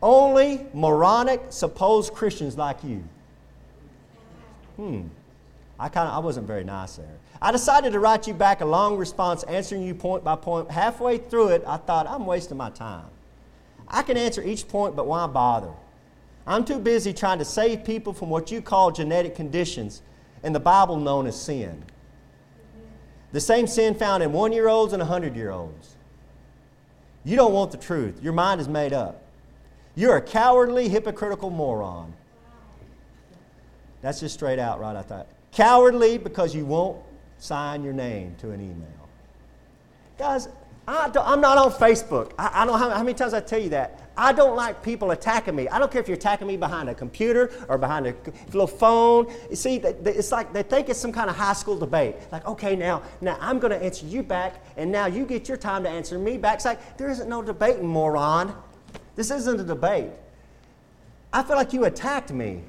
[0.00, 3.02] Only moronic, supposed Christians like you.
[4.76, 5.02] Hmm.
[5.78, 7.18] I kind of I wasn't very nice there.
[7.40, 10.70] I decided to write you back a long response answering you point by point.
[10.70, 13.06] Halfway through it, I thought I'm wasting my time.
[13.86, 15.70] I can answer each point, but why bother?
[16.46, 20.02] I'm too busy trying to save people from what you call genetic conditions
[20.42, 21.84] in the Bible known as sin.
[23.32, 25.96] The same sin found in one year olds and 100 year olds.
[27.24, 28.22] You don't want the truth.
[28.22, 29.22] Your mind is made up.
[29.94, 32.14] You're a cowardly, hypocritical moron.
[34.00, 34.96] That's just straight out, right?
[34.96, 35.26] I thought.
[35.52, 37.02] Cowardly because you won't
[37.38, 39.08] sign your name to an email.
[40.18, 40.48] Guys,
[40.88, 42.32] I am not on Facebook.
[42.38, 44.10] I, I don't know how, how, many times I tell you that.
[44.16, 45.68] I don't like people attacking me.
[45.68, 48.14] I don't care if you're attacking me behind a computer or behind a
[48.46, 49.30] little phone.
[49.50, 52.16] You see, it's like they think it's some kind of high school debate.
[52.32, 55.58] Like, okay, now, now I'm going to answer you back, and now you get your
[55.58, 56.56] time to answer me back.
[56.56, 58.54] It's like there isn't no debating, moron.
[59.14, 60.10] This isn't a debate.
[61.32, 62.62] I feel like you attacked me.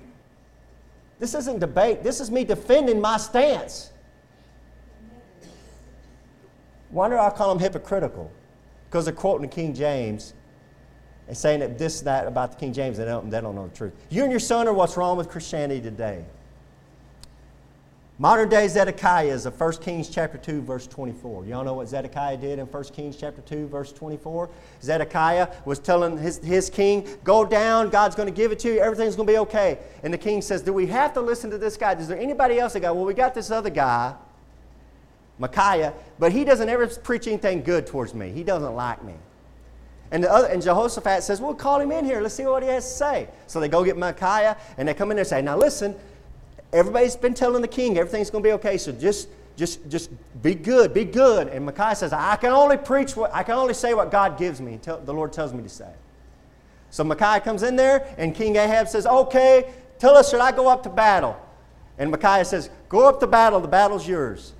[1.19, 2.01] This isn't debate.
[2.01, 3.91] This is me defending my stance.
[6.91, 8.31] Do I call them hypocritical?
[8.89, 10.33] Because they're quoting the King James
[11.27, 13.75] and saying that this, that about the King James, they don't, they don't know the
[13.75, 13.93] truth.
[14.09, 16.25] You and your son are what's wrong with Christianity today.
[18.21, 21.45] Modern day Zedekiah is of 1 Kings chapter 2, verse 24.
[21.45, 24.49] Y'all know what Zedekiah did in 1 Kings chapter 2, verse 24?
[24.83, 28.81] Zedekiah was telling his, his king, Go down, God's going to give it to you,
[28.81, 29.79] everything's going to be okay.
[30.03, 31.93] And the king says, Do we have to listen to this guy?
[31.93, 34.13] Is there anybody else that got, Well, we got this other guy
[35.37, 38.31] Micaiah, but he doesn't ever preach anything good towards me.
[38.31, 39.13] He doesn't like me.
[40.11, 42.19] And, the other, and Jehoshaphat says, Well, call him in here.
[42.19, 43.29] Let's see what he has to say.
[43.47, 45.95] So they go get Micaiah, and they come in there and say, Now listen,
[46.73, 50.09] everybody's been telling the king everything's going to be okay, so just, just, just
[50.41, 51.47] be good, be good.
[51.47, 54.61] And Micaiah says, I can only preach what, I can only say what God gives
[54.61, 55.91] me, tell, the Lord tells me to say.
[56.91, 60.67] So Micaiah comes in there, and King Ahab says, Okay, tell us, should I go
[60.67, 61.39] up to battle?
[61.97, 64.53] And Micaiah says, Go up to battle, the battle's yours.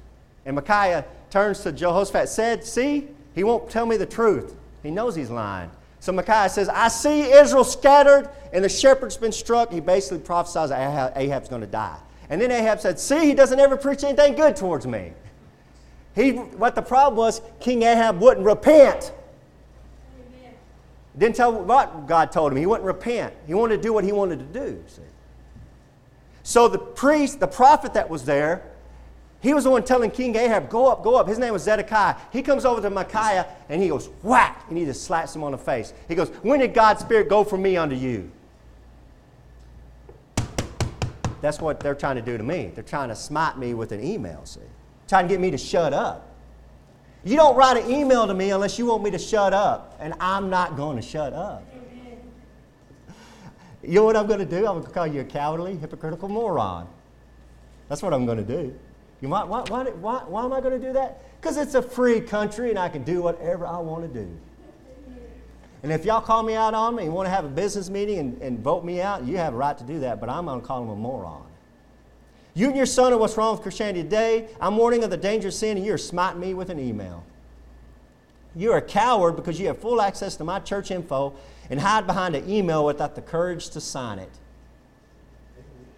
[0.46, 4.56] And Micaiah turns to Jehoshaphat, said, See, he won't tell me the truth.
[4.84, 5.72] He knows he's lying.
[6.00, 9.72] So Micaiah says, I see Israel scattered and the shepherd's been struck.
[9.72, 11.98] He basically prophesies Ahab, Ahab's going to die.
[12.30, 15.14] And then Ahab said, See, he doesn't ever preach anything good towards me.
[16.16, 19.14] He, what the problem was, King Ahab wouldn't repent.
[20.16, 20.54] Amen.
[21.18, 22.58] Didn't tell what God told him.
[22.58, 23.34] He wouldn't repent.
[23.48, 24.84] He wanted to do what he wanted to do.
[24.88, 25.02] See?
[26.44, 28.64] So the priest, the prophet that was there,
[29.42, 31.28] he was the one telling King Ahab, go up, go up.
[31.28, 32.16] His name was Zedekiah.
[32.32, 35.54] He comes over to Micaiah and he goes, whack, and he just slaps him on
[35.54, 35.94] the face.
[36.10, 38.30] He goes, When did God's Spirit go from me unto you?
[41.42, 42.72] That's what they're trying to do to me.
[42.76, 44.60] They're trying to smite me with an email, see?
[45.08, 46.28] Trying to get me to shut up.
[47.24, 50.14] You don't write an email to me unless you want me to shut up, and
[50.20, 51.64] I'm not going to shut up.
[53.82, 54.68] You know what I'm going to do?
[54.68, 56.88] I'm going to call you a cowardly, hypocritical moron.
[57.88, 58.78] That's what I'm going to do.
[59.22, 61.22] You might, why, why, why, why am I going to do that?
[61.40, 64.30] Because it's a free country and I can do whatever I want to do.
[65.82, 68.20] And if y'all call me out on me and want to have a business meeting
[68.20, 70.60] and, and vote me out, you have a right to do that, but I'm going
[70.60, 71.44] to call him a moron.
[72.54, 74.50] You and your son are what's wrong with Christianity today.
[74.60, 77.24] I'm warning of the danger of sin, and you're smiting me with an email.
[78.56, 81.36] You're a coward because you have full access to my church info
[81.70, 84.32] and hide behind an email without the courage to sign it.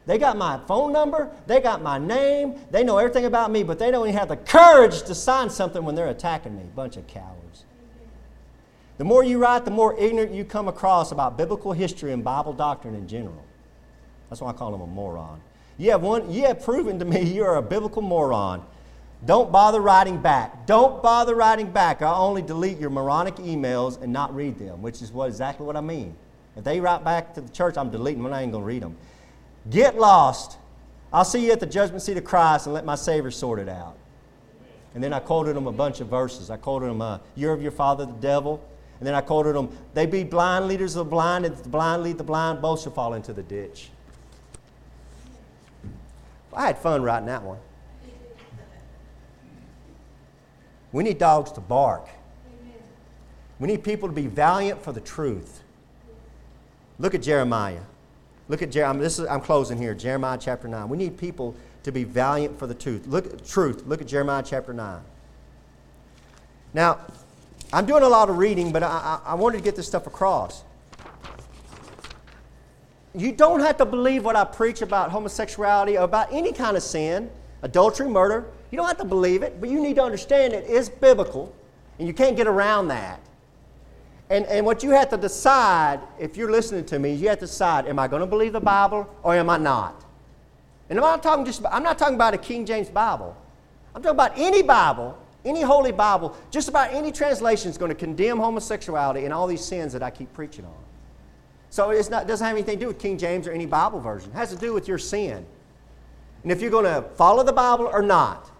[0.05, 3.77] They got my phone number, they got my name, they know everything about me, but
[3.77, 6.63] they don't even have the courage to sign something when they're attacking me.
[6.75, 7.65] Bunch of cowards.
[8.97, 12.53] The more you write, the more ignorant you come across about biblical history and Bible
[12.53, 13.43] doctrine in general.
[14.29, 15.41] That's why I call them a moron.
[15.77, 18.63] You have, one, you have proven to me you're a biblical moron.
[19.25, 20.65] Don't bother writing back.
[20.65, 22.01] Don't bother writing back.
[22.01, 25.75] I'll only delete your moronic emails and not read them, which is what, exactly what
[25.75, 26.15] I mean.
[26.55, 28.33] If they write back to the church, I'm deleting them.
[28.33, 28.97] I ain't going to read them.
[29.69, 30.57] Get lost.
[31.13, 33.69] I'll see you at the judgment seat of Christ and let my Savior sort it
[33.69, 33.97] out.
[34.93, 36.49] And then I quoted them a bunch of verses.
[36.49, 38.63] I quoted them, uh, You're of your father, the devil.
[38.99, 42.03] And then I quoted them, They be blind leaders of the blind, and the blind
[42.03, 43.89] lead the blind, both shall fall into the ditch.
[46.53, 47.59] I had fun writing that one.
[50.91, 52.07] We need dogs to bark.
[53.59, 55.61] We need people to be valiant for the truth.
[56.99, 57.81] Look at Jeremiah.
[58.51, 59.01] Look at Jeremiah.
[59.01, 59.95] This is, I'm closing here.
[59.95, 60.89] Jeremiah chapter 9.
[60.89, 63.07] We need people to be valiant for the truth.
[63.07, 63.83] Look, truth.
[63.87, 64.99] Look at Jeremiah chapter 9.
[66.73, 66.99] Now,
[67.71, 70.05] I'm doing a lot of reading, but I, I, I wanted to get this stuff
[70.05, 70.65] across.
[73.15, 76.83] You don't have to believe what I preach about homosexuality or about any kind of
[76.83, 78.47] sin, adultery, murder.
[78.69, 81.55] You don't have to believe it, but you need to understand it is biblical,
[81.99, 83.21] and you can't get around that.
[84.31, 87.47] And, and what you have to decide, if you're listening to me, you have to
[87.47, 90.05] decide, am I going to believe the Bible or am I not?
[90.89, 93.35] And I'm not talking just I'm not talking about a King James Bible.
[93.93, 97.95] I'm talking about any Bible, any holy Bible, just about any translation is going to
[97.95, 100.83] condemn homosexuality and all these sins that I keep preaching on.
[101.69, 104.31] So it doesn't have anything to do with King James or any Bible version.
[104.31, 105.45] It has to do with your sin.
[106.43, 108.50] And if you're going to follow the Bible or not.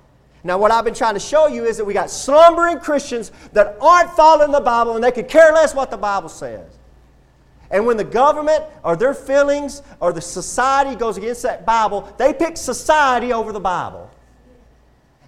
[0.43, 3.77] Now, what I've been trying to show you is that we got slumbering Christians that
[3.79, 6.79] aren't following the Bible and they could care less what the Bible says.
[7.69, 12.33] And when the government or their feelings or the society goes against that Bible, they
[12.33, 14.09] pick society over the Bible.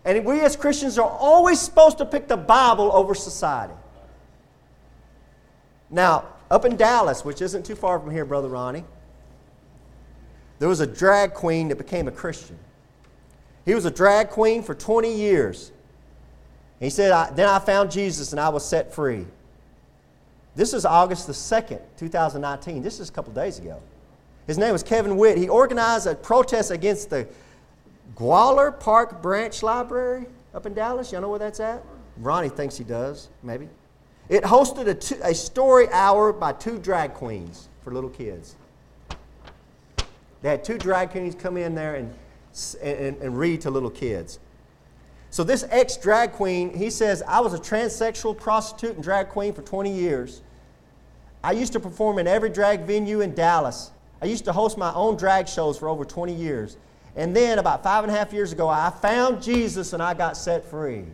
[0.04, 3.74] And we as Christians are always supposed to pick the Bible over society.
[5.90, 8.84] Now, up in Dallas, which isn't too far from here, Brother Ronnie,
[10.60, 12.58] there was a drag queen that became a Christian.
[13.66, 15.72] He was a drag queen for 20 years.
[16.80, 19.26] He said, I, Then I found Jesus and I was set free.
[20.56, 22.84] This is August the 2nd, 2019.
[22.84, 23.82] This is a couple days ago.
[24.46, 25.38] His name was Kevin Whitt.
[25.38, 27.28] He organized a protest against the
[28.16, 31.12] Grauwyler Park Branch Library up in Dallas.
[31.12, 31.84] Y'all know where that's at?
[32.18, 33.68] Ronnie thinks he does, maybe.
[34.30, 38.56] It hosted a, two, a story hour by two drag queens for little kids.
[40.42, 42.14] They had two drag queens come in there and
[42.82, 44.40] and, and read to little kids.
[45.30, 49.54] So this ex drag queen, he says, I was a transsexual prostitute and drag queen
[49.54, 50.42] for 20 years.
[51.44, 53.92] I used to perform in every drag venue in Dallas.
[54.22, 56.78] I used to host my own drag shows for over 20 years.
[57.16, 60.38] And then about five and a half years ago, I found Jesus and I got
[60.38, 61.06] set free.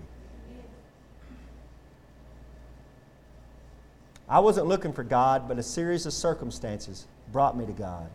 [4.30, 8.08] I wasn't looking for God, but a series of circumstances brought me to God.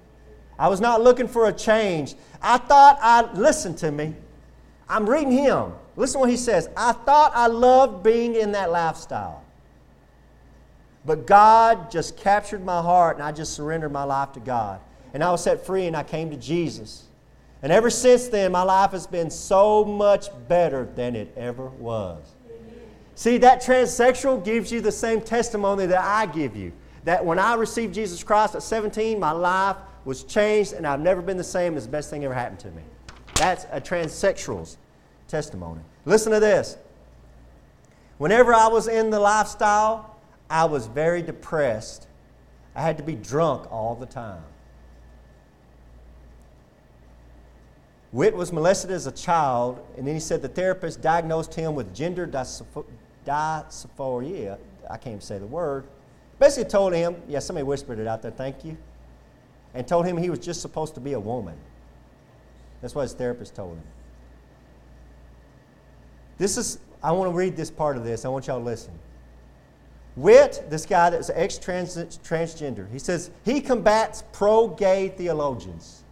[0.59, 2.15] I was not looking for a change.
[2.41, 4.15] I thought I, listen to me.
[4.89, 5.73] I'm reading him.
[5.97, 6.69] Listen to what he says.
[6.77, 9.43] I thought I loved being in that lifestyle.
[11.07, 14.81] But God just captured my heart and I just surrendered my life to God.
[15.13, 17.05] And I was set free and I came to Jesus.
[17.63, 22.23] And ever since then, my life has been so much better than it ever was.
[23.15, 26.73] See, that transsexual gives you the same testimony that I give you.
[27.05, 31.23] That when I received Jesus Christ at 17, my life was changed and I've never
[31.23, 31.77] been the same.
[31.77, 32.83] It's the best thing ever happened to me.
[33.37, 34.77] That's a transsexual's
[35.29, 35.81] testimony.
[36.05, 36.77] Listen to this.
[38.19, 40.17] Whenever I was in the lifestyle,
[40.49, 42.07] I was very depressed.
[42.75, 44.43] I had to be drunk all the time.
[48.13, 51.93] Whitt was molested as a child, and then he said the therapist diagnosed him with
[51.93, 52.29] gender
[53.27, 54.59] dysphoria.
[54.89, 55.89] I can't say the word.
[56.39, 58.77] Basically, told him, yeah, somebody whispered it out there, thank you
[59.75, 61.57] and told him he was just supposed to be a woman.
[62.81, 63.85] That's what his therapist told him.
[66.39, 68.25] This is I want to read this part of this.
[68.25, 68.93] I want y'all to listen.
[70.17, 76.03] Whitt, this guy that's ex transgender, he says he combats pro gay theologians.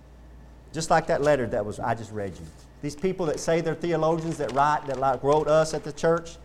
[0.73, 2.47] Just like that letter that was I just read you.
[2.83, 6.37] These people that say they're theologians that write, that like wrote us at the church,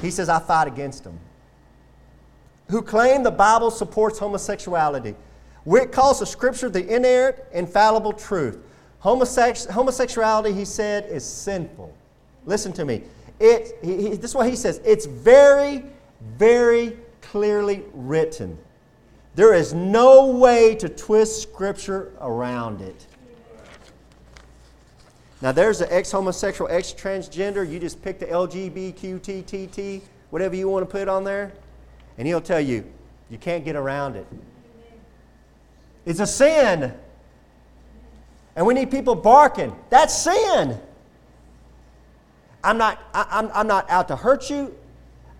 [0.00, 1.18] he says, I fight against them.
[2.68, 5.16] Who claim the Bible supports homosexuality.
[5.64, 8.58] Whitt calls the scripture the inerrant, infallible truth.
[9.02, 11.94] Homosex- homosexuality, he said, is sinful.
[12.46, 13.02] Listen to me.
[13.38, 15.84] It, he, he, this is what he says it's very,
[16.36, 18.58] very clearly written.
[19.34, 23.06] There is no way to twist scripture around it.
[25.40, 27.68] Now, there's an ex homosexual, ex transgender.
[27.68, 31.52] You just pick the LGBTQTT, whatever you want to put on there,
[32.18, 32.84] and he'll tell you,
[33.30, 34.26] you can't get around it.
[36.04, 36.94] It's a sin.
[38.56, 39.74] And we need people barking.
[39.90, 40.78] That's sin.
[42.62, 44.74] I'm not, I, I'm, I'm not out to hurt you.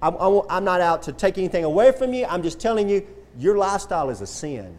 [0.03, 0.17] I'm,
[0.49, 2.25] I'm not out to take anything away from you.
[2.27, 3.07] I'm just telling you,
[3.39, 4.79] your lifestyle is a sin.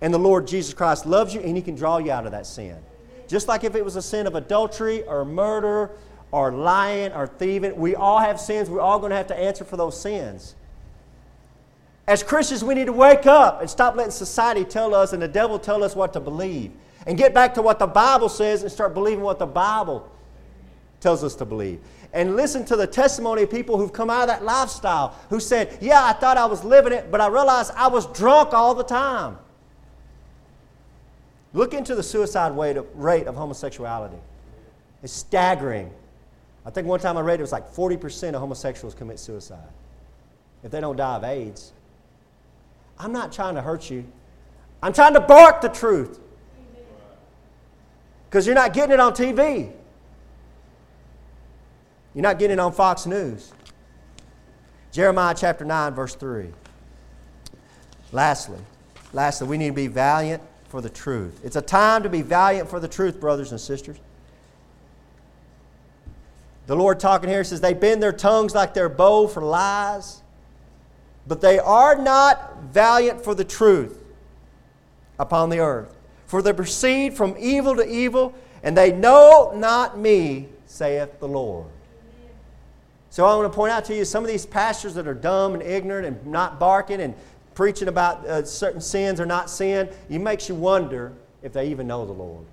[0.00, 2.46] And the Lord Jesus Christ loves you, and He can draw you out of that
[2.46, 2.76] sin.
[3.28, 5.90] Just like if it was a sin of adultery or murder
[6.32, 8.68] or lying or thieving, we all have sins.
[8.68, 10.54] We're all going to have to answer for those sins.
[12.06, 15.28] As Christians, we need to wake up and stop letting society tell us and the
[15.28, 16.70] devil tell us what to believe.
[17.06, 20.10] And get back to what the Bible says and start believing what the Bible
[21.00, 21.80] tells us to believe.
[22.12, 25.78] And listen to the testimony of people who've come out of that lifestyle who said,
[25.80, 28.84] Yeah, I thought I was living it, but I realized I was drunk all the
[28.84, 29.38] time.
[31.52, 32.56] Look into the suicide
[32.94, 34.18] rate of homosexuality.
[35.02, 35.90] It's staggering.
[36.64, 39.68] I think one time I read it was like 40% of homosexuals commit suicide
[40.64, 41.72] if they don't die of AIDS.
[42.98, 44.04] I'm not trying to hurt you.
[44.82, 46.18] I'm trying to bark the truth.
[48.28, 49.72] Because you're not getting it on TV.
[52.14, 53.52] You're not getting it on Fox News.
[54.90, 56.48] Jeremiah chapter 9, verse 3.
[58.12, 58.58] Lastly,
[59.12, 61.40] lastly, we need to be valiant for the truth.
[61.44, 63.98] It's a time to be valiant for the truth, brothers and sisters.
[66.66, 70.22] The Lord talking here says, They bend their tongues like their bow for lies,
[71.26, 74.02] but they are not valiant for the truth
[75.18, 75.94] upon the earth.
[76.26, 81.66] For they proceed from evil to evil, and they know not me, saith the Lord.
[83.10, 85.54] So I want to point out to you some of these pastors that are dumb
[85.54, 87.14] and ignorant and not barking and
[87.54, 91.12] preaching about uh, certain sins or not sin, it makes you wonder
[91.42, 92.44] if they even know the Lord.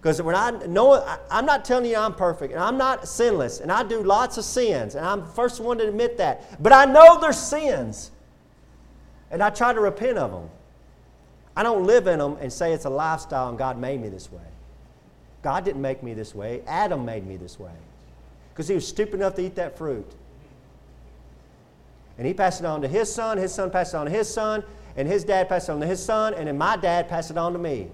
[0.00, 3.72] Because when I know, I'm not telling you I'm perfect, and I'm not sinless, and
[3.72, 6.62] I do lots of sins, and I'm the first one to admit that.
[6.62, 8.12] But I know there's sins,
[9.30, 10.50] and I try to repent of them.
[11.58, 14.30] I don't live in them and say it's a lifestyle and God made me this
[14.30, 14.40] way.
[15.42, 16.62] God didn't make me this way.
[16.68, 17.72] Adam made me this way
[18.50, 20.08] because he was stupid enough to eat that fruit.
[22.16, 24.32] And he passed it on to his son, his son passed it on to his
[24.32, 24.62] son,
[24.96, 27.36] and his dad passed it on to his son, and then my dad passed it
[27.36, 27.88] on to me.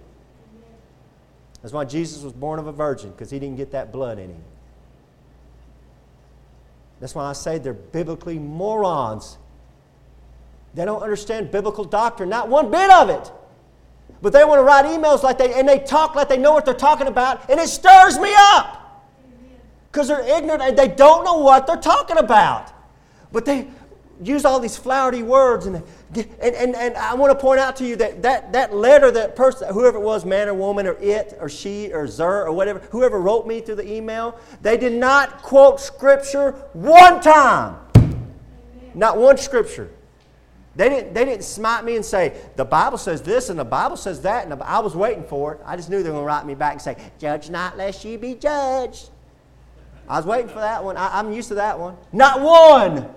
[1.65, 4.29] That's why Jesus was born of a virgin, because he didn't get that blood in
[4.29, 4.43] him.
[7.01, 9.39] That's why I say they're biblically morons.
[10.75, 13.33] They don't understand biblical doctrine, not one bit of it.
[14.21, 16.67] But they want to write emails like they, and they talk like they know what
[16.67, 19.03] they're talking about, and it stirs me up.
[19.91, 22.75] Because they're ignorant and they don't know what they're talking about.
[23.33, 23.69] But they,
[24.23, 25.67] use all these flowery words.
[25.67, 25.83] And,
[26.15, 29.37] and, and, and I want to point out to you that, that that letter, that
[29.37, 32.81] person, whoever it was, man or woman, or it, or she, or zer, or whatever,
[32.91, 37.77] whoever wrote me through the email, they did not quote Scripture one time.
[38.95, 39.91] Not one Scripture.
[40.77, 43.97] They didn't, they didn't smite me and say, the Bible says this and the Bible
[43.97, 44.45] says that.
[44.45, 45.61] And I was waiting for it.
[45.65, 48.05] I just knew they were going to write me back and say, Judge not lest
[48.05, 49.11] you be judged.
[50.09, 50.97] I was waiting for that one.
[50.97, 51.97] I, I'm used to that one.
[52.13, 53.09] Not one.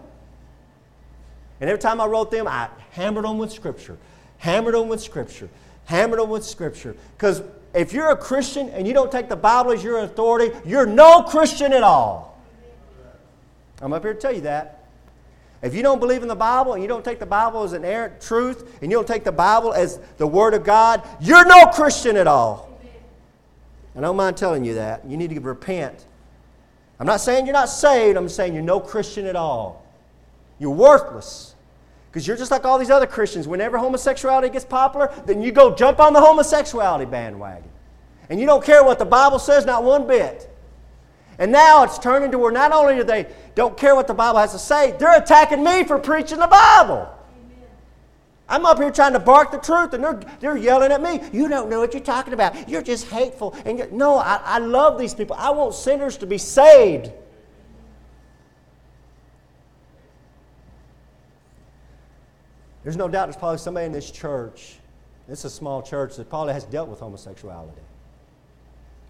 [1.60, 3.98] And every time I wrote them, I hammered them with Scripture,
[4.38, 5.50] hammered them with Scripture,
[5.86, 6.96] hammered them with Scripture.
[7.18, 7.42] Because
[7.74, 11.24] if you're a Christian and you don't take the Bible as your authority, you're no
[11.24, 12.42] Christian at all.
[13.82, 14.86] I'm up here to tell you that.
[15.62, 17.84] If you don't believe in the Bible and you don't take the Bible as an
[17.84, 21.66] errant truth and you don't take the Bible as the Word of God, you're no
[21.68, 22.80] Christian at all.
[23.96, 25.06] I don't mind telling you that.
[25.08, 26.06] You need to repent.
[27.00, 29.87] I'm not saying you're not saved, I'm saying you're no Christian at all.
[30.60, 31.56] You're worthless.
[32.10, 33.48] Because you're just like all these other Christians.
[33.48, 37.70] Whenever homosexuality gets popular, then you go jump on the homosexuality bandwagon.
[38.30, 40.50] And you don't care what the Bible says, not one bit.
[41.40, 44.40] And now it's turned into where not only do they don't care what the Bible
[44.40, 47.08] has to say, they're attacking me for preaching the Bible.
[47.08, 47.70] Amen.
[48.50, 51.22] I'm up here trying to bark the truth, and they're, they're yelling at me.
[51.32, 52.68] You don't know what you're talking about.
[52.68, 53.56] You're just hateful.
[53.66, 55.36] And no, I, I love these people.
[55.38, 57.12] I want sinners to be saved.
[62.88, 64.78] There's no doubt there's probably somebody in this church,
[65.28, 67.82] it's a small church, that probably has dealt with homosexuality,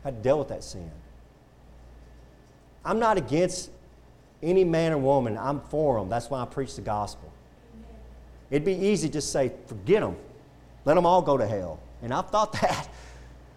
[0.03, 0.89] had to deal with that sin.
[2.84, 3.69] I'm not against
[4.41, 6.09] any man or woman, I'm for them.
[6.09, 7.32] That's why I preach the gospel.
[8.49, 10.15] It'd be easy to say, forget them.
[10.84, 11.80] Let them all go to hell.
[12.01, 12.89] And I've thought that.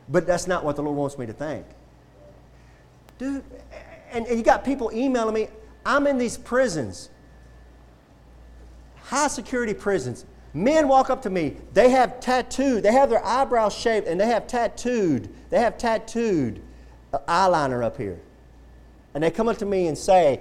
[0.06, 1.64] But that's not what the Lord wants me to think.
[3.16, 3.42] Dude,
[4.12, 5.48] and, and you got people emailing me.
[5.86, 7.08] I'm in these prisons,
[9.11, 10.24] high security prisons.
[10.54, 11.56] Men walk up to me.
[11.74, 16.62] They have tattooed, they have their eyebrows shaved, and they have tattooed, they have tattooed
[17.28, 18.20] eyeliner up here.
[19.12, 20.40] And they come up to me and say,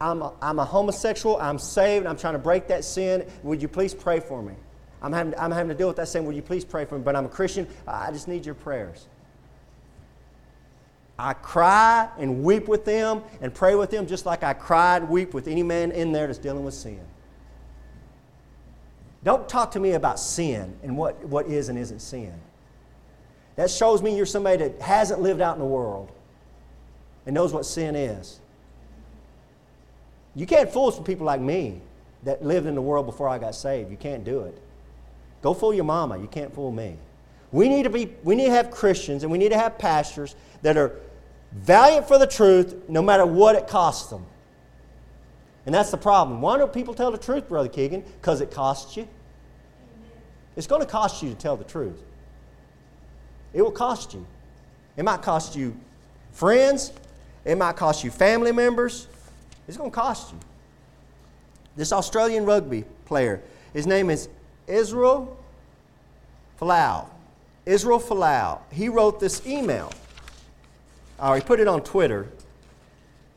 [0.00, 3.24] I'm a, I'm a homosexual, I'm saved, I'm trying to break that sin.
[3.44, 4.54] Would you please pray for me?
[5.00, 6.24] I'm having, I'm having to deal with that sin.
[6.24, 7.04] Would you please pray for me?
[7.04, 9.06] But I'm a Christian, I just need your prayers.
[11.16, 15.08] I cry and weep with them and pray with them just like I cry and
[15.08, 17.00] weep with any man in there that's dealing with sin.
[19.24, 22.34] Don't talk to me about sin and what, what is and isn't sin.
[23.56, 26.12] That shows me you're somebody that hasn't lived out in the world
[27.24, 28.40] and knows what sin is.
[30.34, 31.80] You can't fool some people like me
[32.24, 33.90] that lived in the world before I got saved.
[33.90, 34.60] You can't do it.
[35.40, 36.18] Go fool your mama.
[36.18, 36.96] You can't fool me.
[37.52, 40.34] We need to be we need to have Christians and we need to have pastors
[40.62, 40.96] that are
[41.52, 44.26] valiant for the truth no matter what it costs them.
[45.66, 46.40] And that's the problem.
[46.40, 48.02] Why don't people tell the truth, Brother Keegan?
[48.02, 49.08] Because it costs you.
[50.56, 52.00] It's going to cost you to tell the truth.
[53.52, 54.26] It will cost you.
[54.96, 55.76] It might cost you
[56.32, 56.92] friends,
[57.44, 59.06] it might cost you family members,
[59.66, 60.38] it's going to cost you.
[61.76, 63.40] This Australian rugby player,
[63.72, 64.28] his name is
[64.66, 65.36] Israel
[66.60, 67.06] Folau.
[67.66, 68.60] Israel Folau.
[68.70, 69.90] He wrote this email.
[71.18, 72.28] Or he put it on Twitter.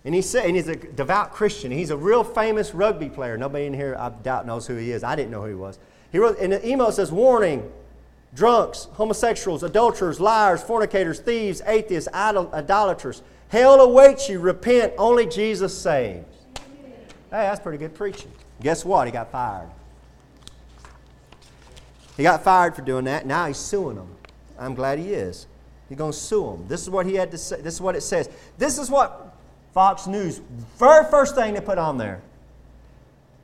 [0.07, 1.69] And he said, and he's a devout Christian.
[1.69, 3.37] He's a real famous rugby player.
[3.37, 5.03] Nobody in here, I doubt, knows who he is.
[5.03, 5.79] I didn't know who he was.
[6.13, 7.69] He wrote, and the email says, Warning,
[8.33, 14.39] drunks, homosexuals, adulterers, liars, fornicators, thieves, atheists, idol- idolaters Hell awaits you.
[14.39, 14.93] Repent.
[14.97, 16.25] Only Jesus saves.
[16.55, 18.31] Hey, that's pretty good preaching.
[18.61, 19.07] Guess what?
[19.07, 19.69] He got fired.
[22.15, 23.25] He got fired for doing that.
[23.25, 24.15] Now he's suing them.
[24.57, 25.47] I'm glad he is.
[25.89, 26.65] He's going to sue them.
[26.67, 27.61] This is what he had to say.
[27.61, 28.29] This is what it says.
[28.57, 29.26] This is what
[29.77, 30.41] Fox News,
[30.79, 32.19] very first thing they put on there.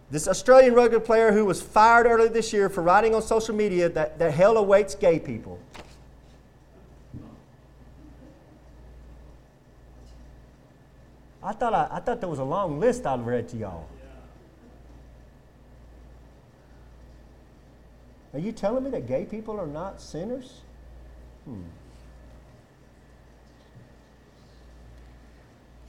[0.09, 3.87] This Australian rugby player who was fired earlier this year for writing on social media
[3.89, 5.59] that, that hell awaits gay people.
[11.43, 13.87] I thought, I, I thought there was a long list I'd read to y'all.
[18.33, 20.61] Are you telling me that gay people are not sinners?
[21.45, 21.61] Hmm.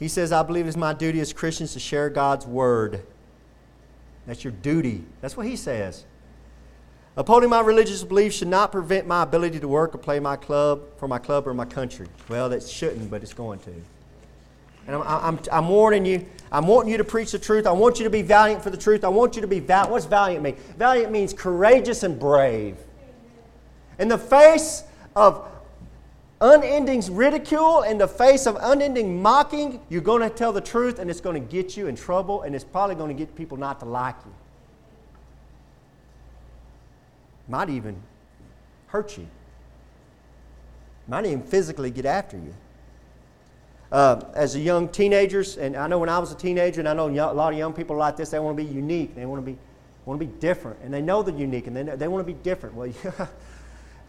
[0.05, 3.07] He says, I believe it's my duty as Christians to share God's word.
[4.27, 5.03] That's your duty.
[5.23, 6.05] That's what he says.
[7.17, 10.83] Upholding my religious beliefs should not prevent my ability to work or play my club
[10.99, 12.07] for my club or my country.
[12.29, 13.71] Well, that shouldn't, but it's going to.
[14.87, 16.27] And I'm, I'm, I'm warning you.
[16.53, 17.67] I'm wanting you to preach the truth.
[17.67, 19.05] I want you to be valiant for the truth.
[19.05, 19.91] I want you to be valiant.
[19.91, 20.57] What's valiant mean?
[20.77, 22.77] Valiant means courageous and brave.
[23.99, 24.85] In the face
[25.17, 25.49] of
[26.53, 31.11] unending ridicule, in the face of unending mocking, you're going to tell the truth and
[31.11, 33.81] it's going to get you in trouble and it's probably going to get people not
[33.81, 34.35] to like you.
[37.49, 37.97] Might even
[38.87, 39.27] hurt you.
[41.09, 42.55] Might even physically get after you
[43.95, 46.95] uh, as a young teenagers, and I know when I was a teenager, and I
[46.95, 49.45] know a lot of young people like this, they want to be unique, they want
[49.45, 49.57] to be,
[50.05, 52.39] want to be different, and they know they're unique, and they, they want to be
[52.43, 52.75] different.
[52.75, 53.27] Well, yeah,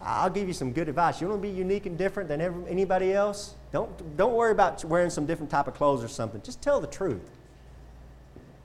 [0.01, 1.19] I'll give you some good advice.
[1.19, 3.55] You want to be unique and different than anybody else?
[3.71, 6.41] Don't, don't worry about wearing some different type of clothes or something.
[6.41, 7.31] Just tell the truth.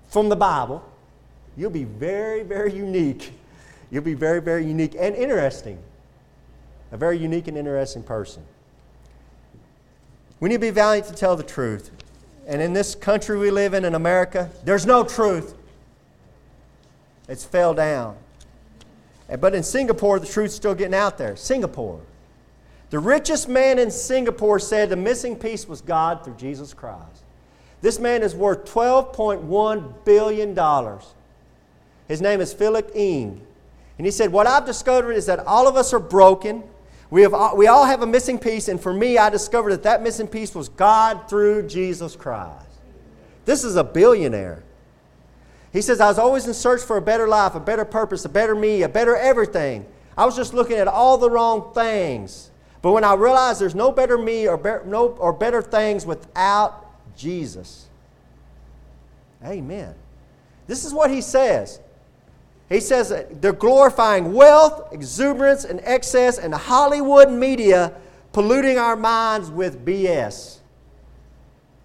[0.09, 0.85] From the Bible,
[1.57, 3.33] you'll be very, very unique.
[3.91, 5.79] You'll be very, very unique and interesting.
[6.93, 8.43] A very unique and interesting person.
[10.41, 11.91] We need to be valiant to tell the truth.
[12.47, 15.55] And in this country we live in, in America, there's no truth.
[17.29, 18.17] It's fell down.
[19.39, 21.37] But in Singapore, the truth's still getting out there.
[21.37, 22.01] Singapore.
[22.91, 27.23] The richest man in Singapore said the missing piece was God through Jesus Christ.
[27.81, 31.01] This man is worth $12.1 billion.
[32.09, 33.41] His name is Philip Ng.
[33.97, 36.65] And he said, What I've discovered is that all of us are broken.
[37.11, 40.03] We, have, we all have a missing piece, and for me, I discovered that that
[40.03, 42.67] missing piece was God through Jesus Christ.
[43.45, 44.63] This is a billionaire.
[45.73, 48.29] He says, I was always in search for a better life, a better purpose, a
[48.29, 49.87] better me, a better everything.
[50.17, 52.51] I was just looking at all the wrong things.
[52.83, 56.87] But when I realized there's no better me or, be- no, or better things without
[57.17, 57.87] Jesus.
[59.45, 59.95] Amen.
[60.67, 61.81] This is what he says.
[62.69, 67.93] He says they're glorifying wealth, exuberance, and excess, and Hollywood media
[68.33, 70.59] polluting our minds with BS.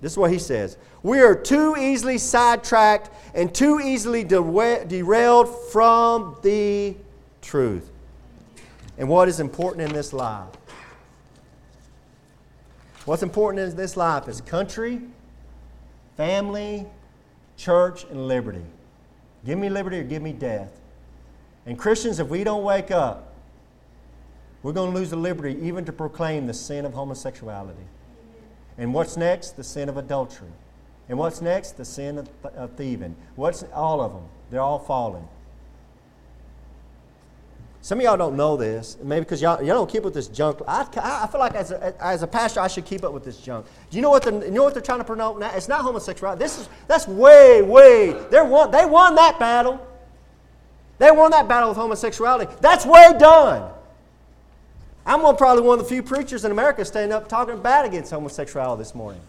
[0.02, 0.78] This is what he says.
[1.06, 6.96] We are too easily sidetracked and too easily derailed from the
[7.44, 7.92] truth.
[8.98, 10.48] And what is important in this life?
[13.06, 15.00] What's important in this life is country,
[16.18, 16.88] family,
[17.56, 18.66] church, and liberty.
[19.46, 20.72] Give me liberty or give me death.
[21.68, 23.32] And Christians, if we don't wake up,
[24.64, 27.86] we're going to lose the liberty even to proclaim the sin of homosexuality.
[28.80, 29.52] And what's next?
[29.52, 30.50] The sin of adultery.
[31.08, 31.78] And what's next?
[31.78, 33.16] The sin of, of thieving.
[33.36, 34.24] What's all of them?
[34.50, 35.28] They're all falling.
[37.86, 40.26] Some of y'all don't know this, maybe because y'all, y'all don't keep up with this
[40.28, 40.58] junk.
[40.68, 43.38] I, I feel like as a, as a pastor, I should keep up with this
[43.38, 43.68] junk.
[43.92, 45.52] Do you know what, the, you know what they're trying to promote now?
[45.54, 46.40] It's not homosexuality.
[46.40, 49.86] This is, that's way, way, They're won, they won that battle.
[50.98, 52.52] They won that battle with homosexuality.
[52.60, 53.72] That's way done.
[55.06, 58.80] I'm probably one of the few preachers in America standing up talking bad against homosexuality
[58.80, 59.22] this morning.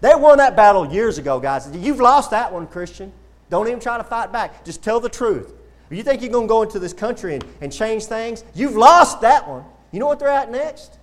[0.00, 1.68] They won that battle years ago, guys.
[1.74, 3.12] You've lost that one, Christian.
[3.50, 4.64] Don't even try to fight back.
[4.64, 5.52] Just tell the truth.
[5.90, 8.44] You think you're going to go into this country and, and change things?
[8.54, 9.64] You've lost that one.
[9.90, 10.98] You know what they're at next?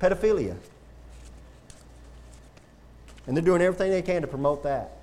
[0.00, 0.56] Pedophilia.
[3.26, 4.98] And they're doing everything they can to promote that.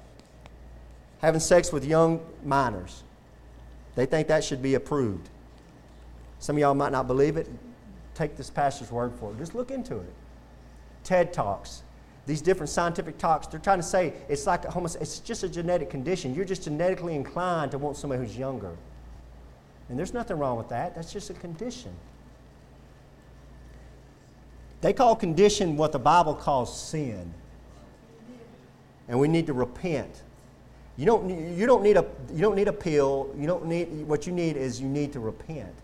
[1.20, 3.04] Having sex with young minors.
[3.96, 5.30] They think that should be approved.
[6.40, 7.48] Some of y'all might not believe it.
[8.16, 9.38] Take this pastor's word for it.
[9.38, 10.14] Just look into it.
[11.04, 11.84] TED Talks
[12.32, 15.50] these different scientific talks, they're trying to say it's like a homos- it's just a
[15.50, 16.34] genetic condition.
[16.34, 18.72] You're just genetically inclined to want somebody who's younger.
[19.90, 20.96] And there's nothing wrong with that.
[20.96, 21.92] That's just a condition.
[24.80, 27.34] They call condition what the Bible calls sin.
[29.10, 30.22] And we need to repent.
[30.96, 33.30] You don't, you don't, need, a, you don't need a pill.
[33.38, 35.76] You don't need, what you need is you need to repent.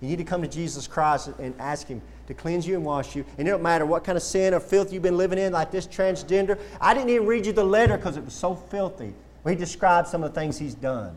[0.00, 3.14] You need to come to Jesus Christ and ask Him to cleanse you and wash
[3.14, 3.24] you.
[3.36, 5.70] And it don't matter what kind of sin or filth you've been living in, like
[5.70, 6.58] this transgender.
[6.80, 9.12] I didn't even read you the letter because it was so filthy.
[9.46, 11.16] He described some of the things he's done.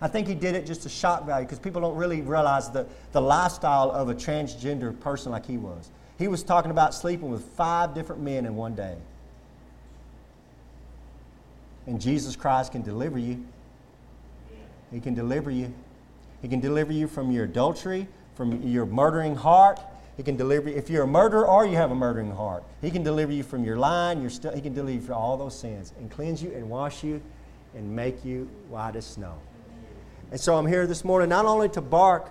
[0.00, 2.86] I think he did it just to shock value because people don't really realize the,
[3.12, 5.90] the lifestyle of a transgender person like he was.
[6.18, 8.96] He was talking about sleeping with five different men in one day.
[11.86, 13.44] And Jesus Christ can deliver you.
[14.92, 15.72] He can deliver you.
[16.42, 19.80] He can deliver you from your adultery, from your murdering heart.
[20.16, 20.76] He can deliver you.
[20.76, 23.64] If you're a murderer or you have a murdering heart, He can deliver you from
[23.64, 24.20] your lying.
[24.20, 27.02] Your st- he can deliver you from all those sins and cleanse you and wash
[27.02, 27.22] you
[27.74, 29.38] and make you white as snow.
[30.30, 32.30] And so I'm here this morning not only to bark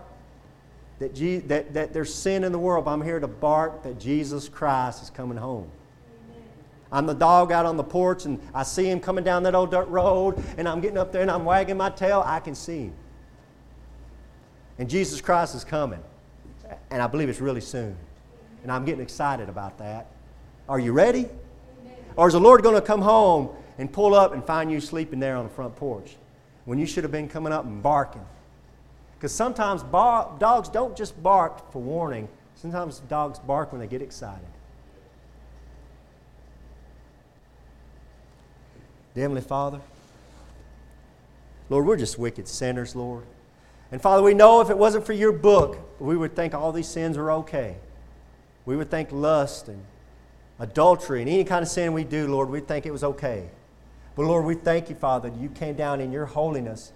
[0.99, 1.15] that,
[1.47, 5.01] that, that there's sin in the world, but I'm here to bark that Jesus Christ
[5.01, 5.69] is coming home.
[6.91, 9.71] I'm the dog out on the porch and I see him coming down that old
[9.71, 12.21] dirt road and I'm getting up there and I'm wagging my tail.
[12.25, 12.93] I can see him.
[14.81, 15.99] And Jesus Christ is coming.
[16.89, 17.95] And I believe it's really soon.
[18.63, 20.07] And I'm getting excited about that.
[20.67, 21.27] Are you ready?
[22.15, 25.19] Or is the Lord going to come home and pull up and find you sleeping
[25.19, 26.15] there on the front porch
[26.65, 28.25] when you should have been coming up and barking?
[29.13, 34.01] Because sometimes bar- dogs don't just bark for warning, sometimes dogs bark when they get
[34.01, 34.41] excited.
[39.15, 39.79] Heavenly Father,
[41.69, 43.25] Lord, we're just wicked sinners, Lord.
[43.91, 46.87] And Father, we know if it wasn't for your book, we would think all these
[46.87, 47.75] sins are okay.
[48.65, 49.83] We would think lust and
[50.59, 53.49] adultery and any kind of sin we do, Lord, we'd think it was okay.
[54.15, 56.93] But Lord, we thank you, Father, that you came down in your holiness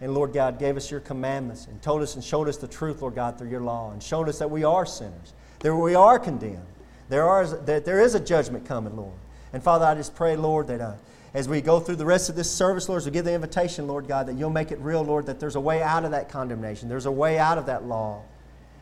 [0.00, 3.00] and Lord God gave us your commandments and told us and showed us the truth,
[3.00, 6.18] Lord God, through your law and showed us that we are sinners, that we are
[6.18, 6.66] condemned.
[7.08, 9.14] There, are, that there is a judgment coming, Lord.
[9.52, 10.94] And Father, I just pray, Lord, that uh,
[11.36, 13.86] as we go through the rest of this service, Lord, as we give the invitation,
[13.86, 16.30] Lord God, that you'll make it real, Lord, that there's a way out of that
[16.30, 16.88] condemnation.
[16.88, 18.22] There's a way out of that law.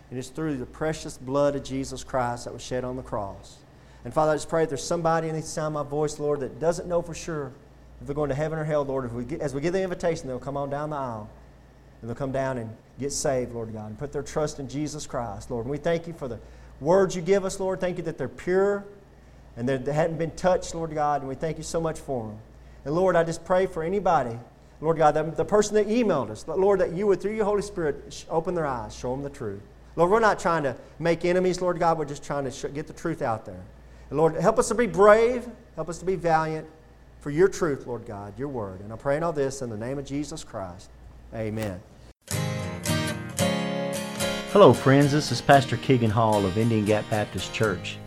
[0.09, 3.57] And it's through the precious blood of Jesus Christ that was shed on the cross.
[4.05, 6.39] And Father, I just pray if there's somebody in the sound of my voice, Lord,
[6.41, 7.51] that doesn't know for sure
[8.01, 9.83] if they're going to heaven or hell, Lord, if we get, as we give the
[9.83, 11.29] invitation, they'll come on down the aisle.
[12.03, 15.09] And they'll come down and get saved, Lord God, and put their trust in Jesus
[15.09, 15.65] Christ, Lord.
[15.65, 16.39] And we thank you for the
[16.81, 17.81] words you give us, Lord.
[17.81, 18.85] Thank you that they're pure
[19.57, 22.39] and they hadn't been touched, Lord God, and we thank you so much for them.
[22.85, 24.37] And Lord, I just pray for anybody,
[24.81, 27.63] Lord God, that the person that emailed us, Lord, that you would, through your Holy
[27.63, 29.63] Spirit, open their eyes, show them the truth.
[29.97, 32.93] Lord, we're not trying to make enemies, Lord God, we're just trying to get the
[32.93, 33.63] truth out there.
[34.11, 35.47] And Lord, help us to be brave,
[35.77, 36.67] help us to be valiant
[37.21, 38.81] for your truth, Lord God, your word.
[38.81, 40.91] And I'm praying all this in the name of Jesus Christ.
[41.33, 41.81] Amen.
[44.53, 45.13] Hello, friends.
[45.13, 47.99] This is Pastor Keegan Hall of Indian Gap Baptist Church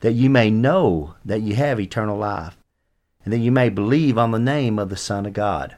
[0.00, 2.56] that you may know that you have eternal life,
[3.24, 5.76] and that you may believe on the name of the Son of God."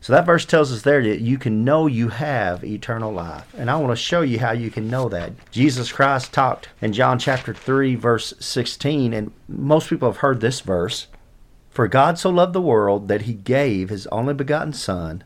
[0.00, 3.52] So that verse tells us there that you can know you have eternal life.
[3.58, 5.32] And I want to show you how you can know that.
[5.50, 10.60] Jesus Christ talked in John chapter 3, verse 16, and most people have heard this
[10.60, 11.08] verse
[11.70, 15.24] For God so loved the world that he gave his only begotten Son,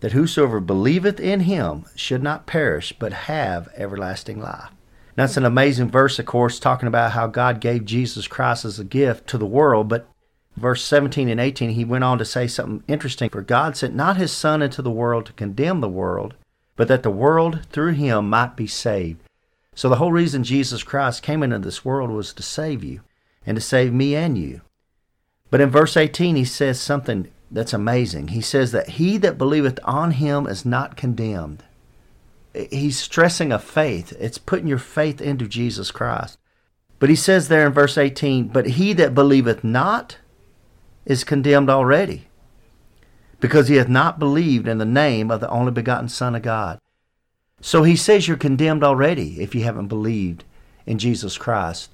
[0.00, 4.70] that whosoever believeth in him should not perish, but have everlasting life.
[5.16, 8.84] That's an amazing verse, of course, talking about how God gave Jesus Christ as a
[8.84, 10.08] gift to the world, but
[10.56, 13.28] verse 17 and 18, he went on to say something interesting.
[13.30, 16.34] For God sent not his Son into the world to condemn the world,
[16.76, 19.20] but that the world through him might be saved.
[19.74, 23.00] So the whole reason Jesus Christ came into this world was to save you
[23.46, 24.62] and to save me and you.
[25.50, 28.28] But in verse 18, he says something that's amazing.
[28.28, 31.62] He says that he that believeth on him is not condemned.
[32.54, 34.12] He's stressing a faith.
[34.18, 36.38] It's putting your faith into Jesus Christ.
[36.98, 40.18] But he says there in verse 18, But he that believeth not
[41.04, 42.28] is condemned already,
[43.40, 46.78] because he hath not believed in the name of the only begotten Son of God.
[47.60, 50.44] So he says you're condemned already if you haven't believed
[50.86, 51.93] in Jesus Christ.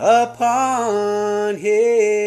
[0.00, 2.19] upon Him.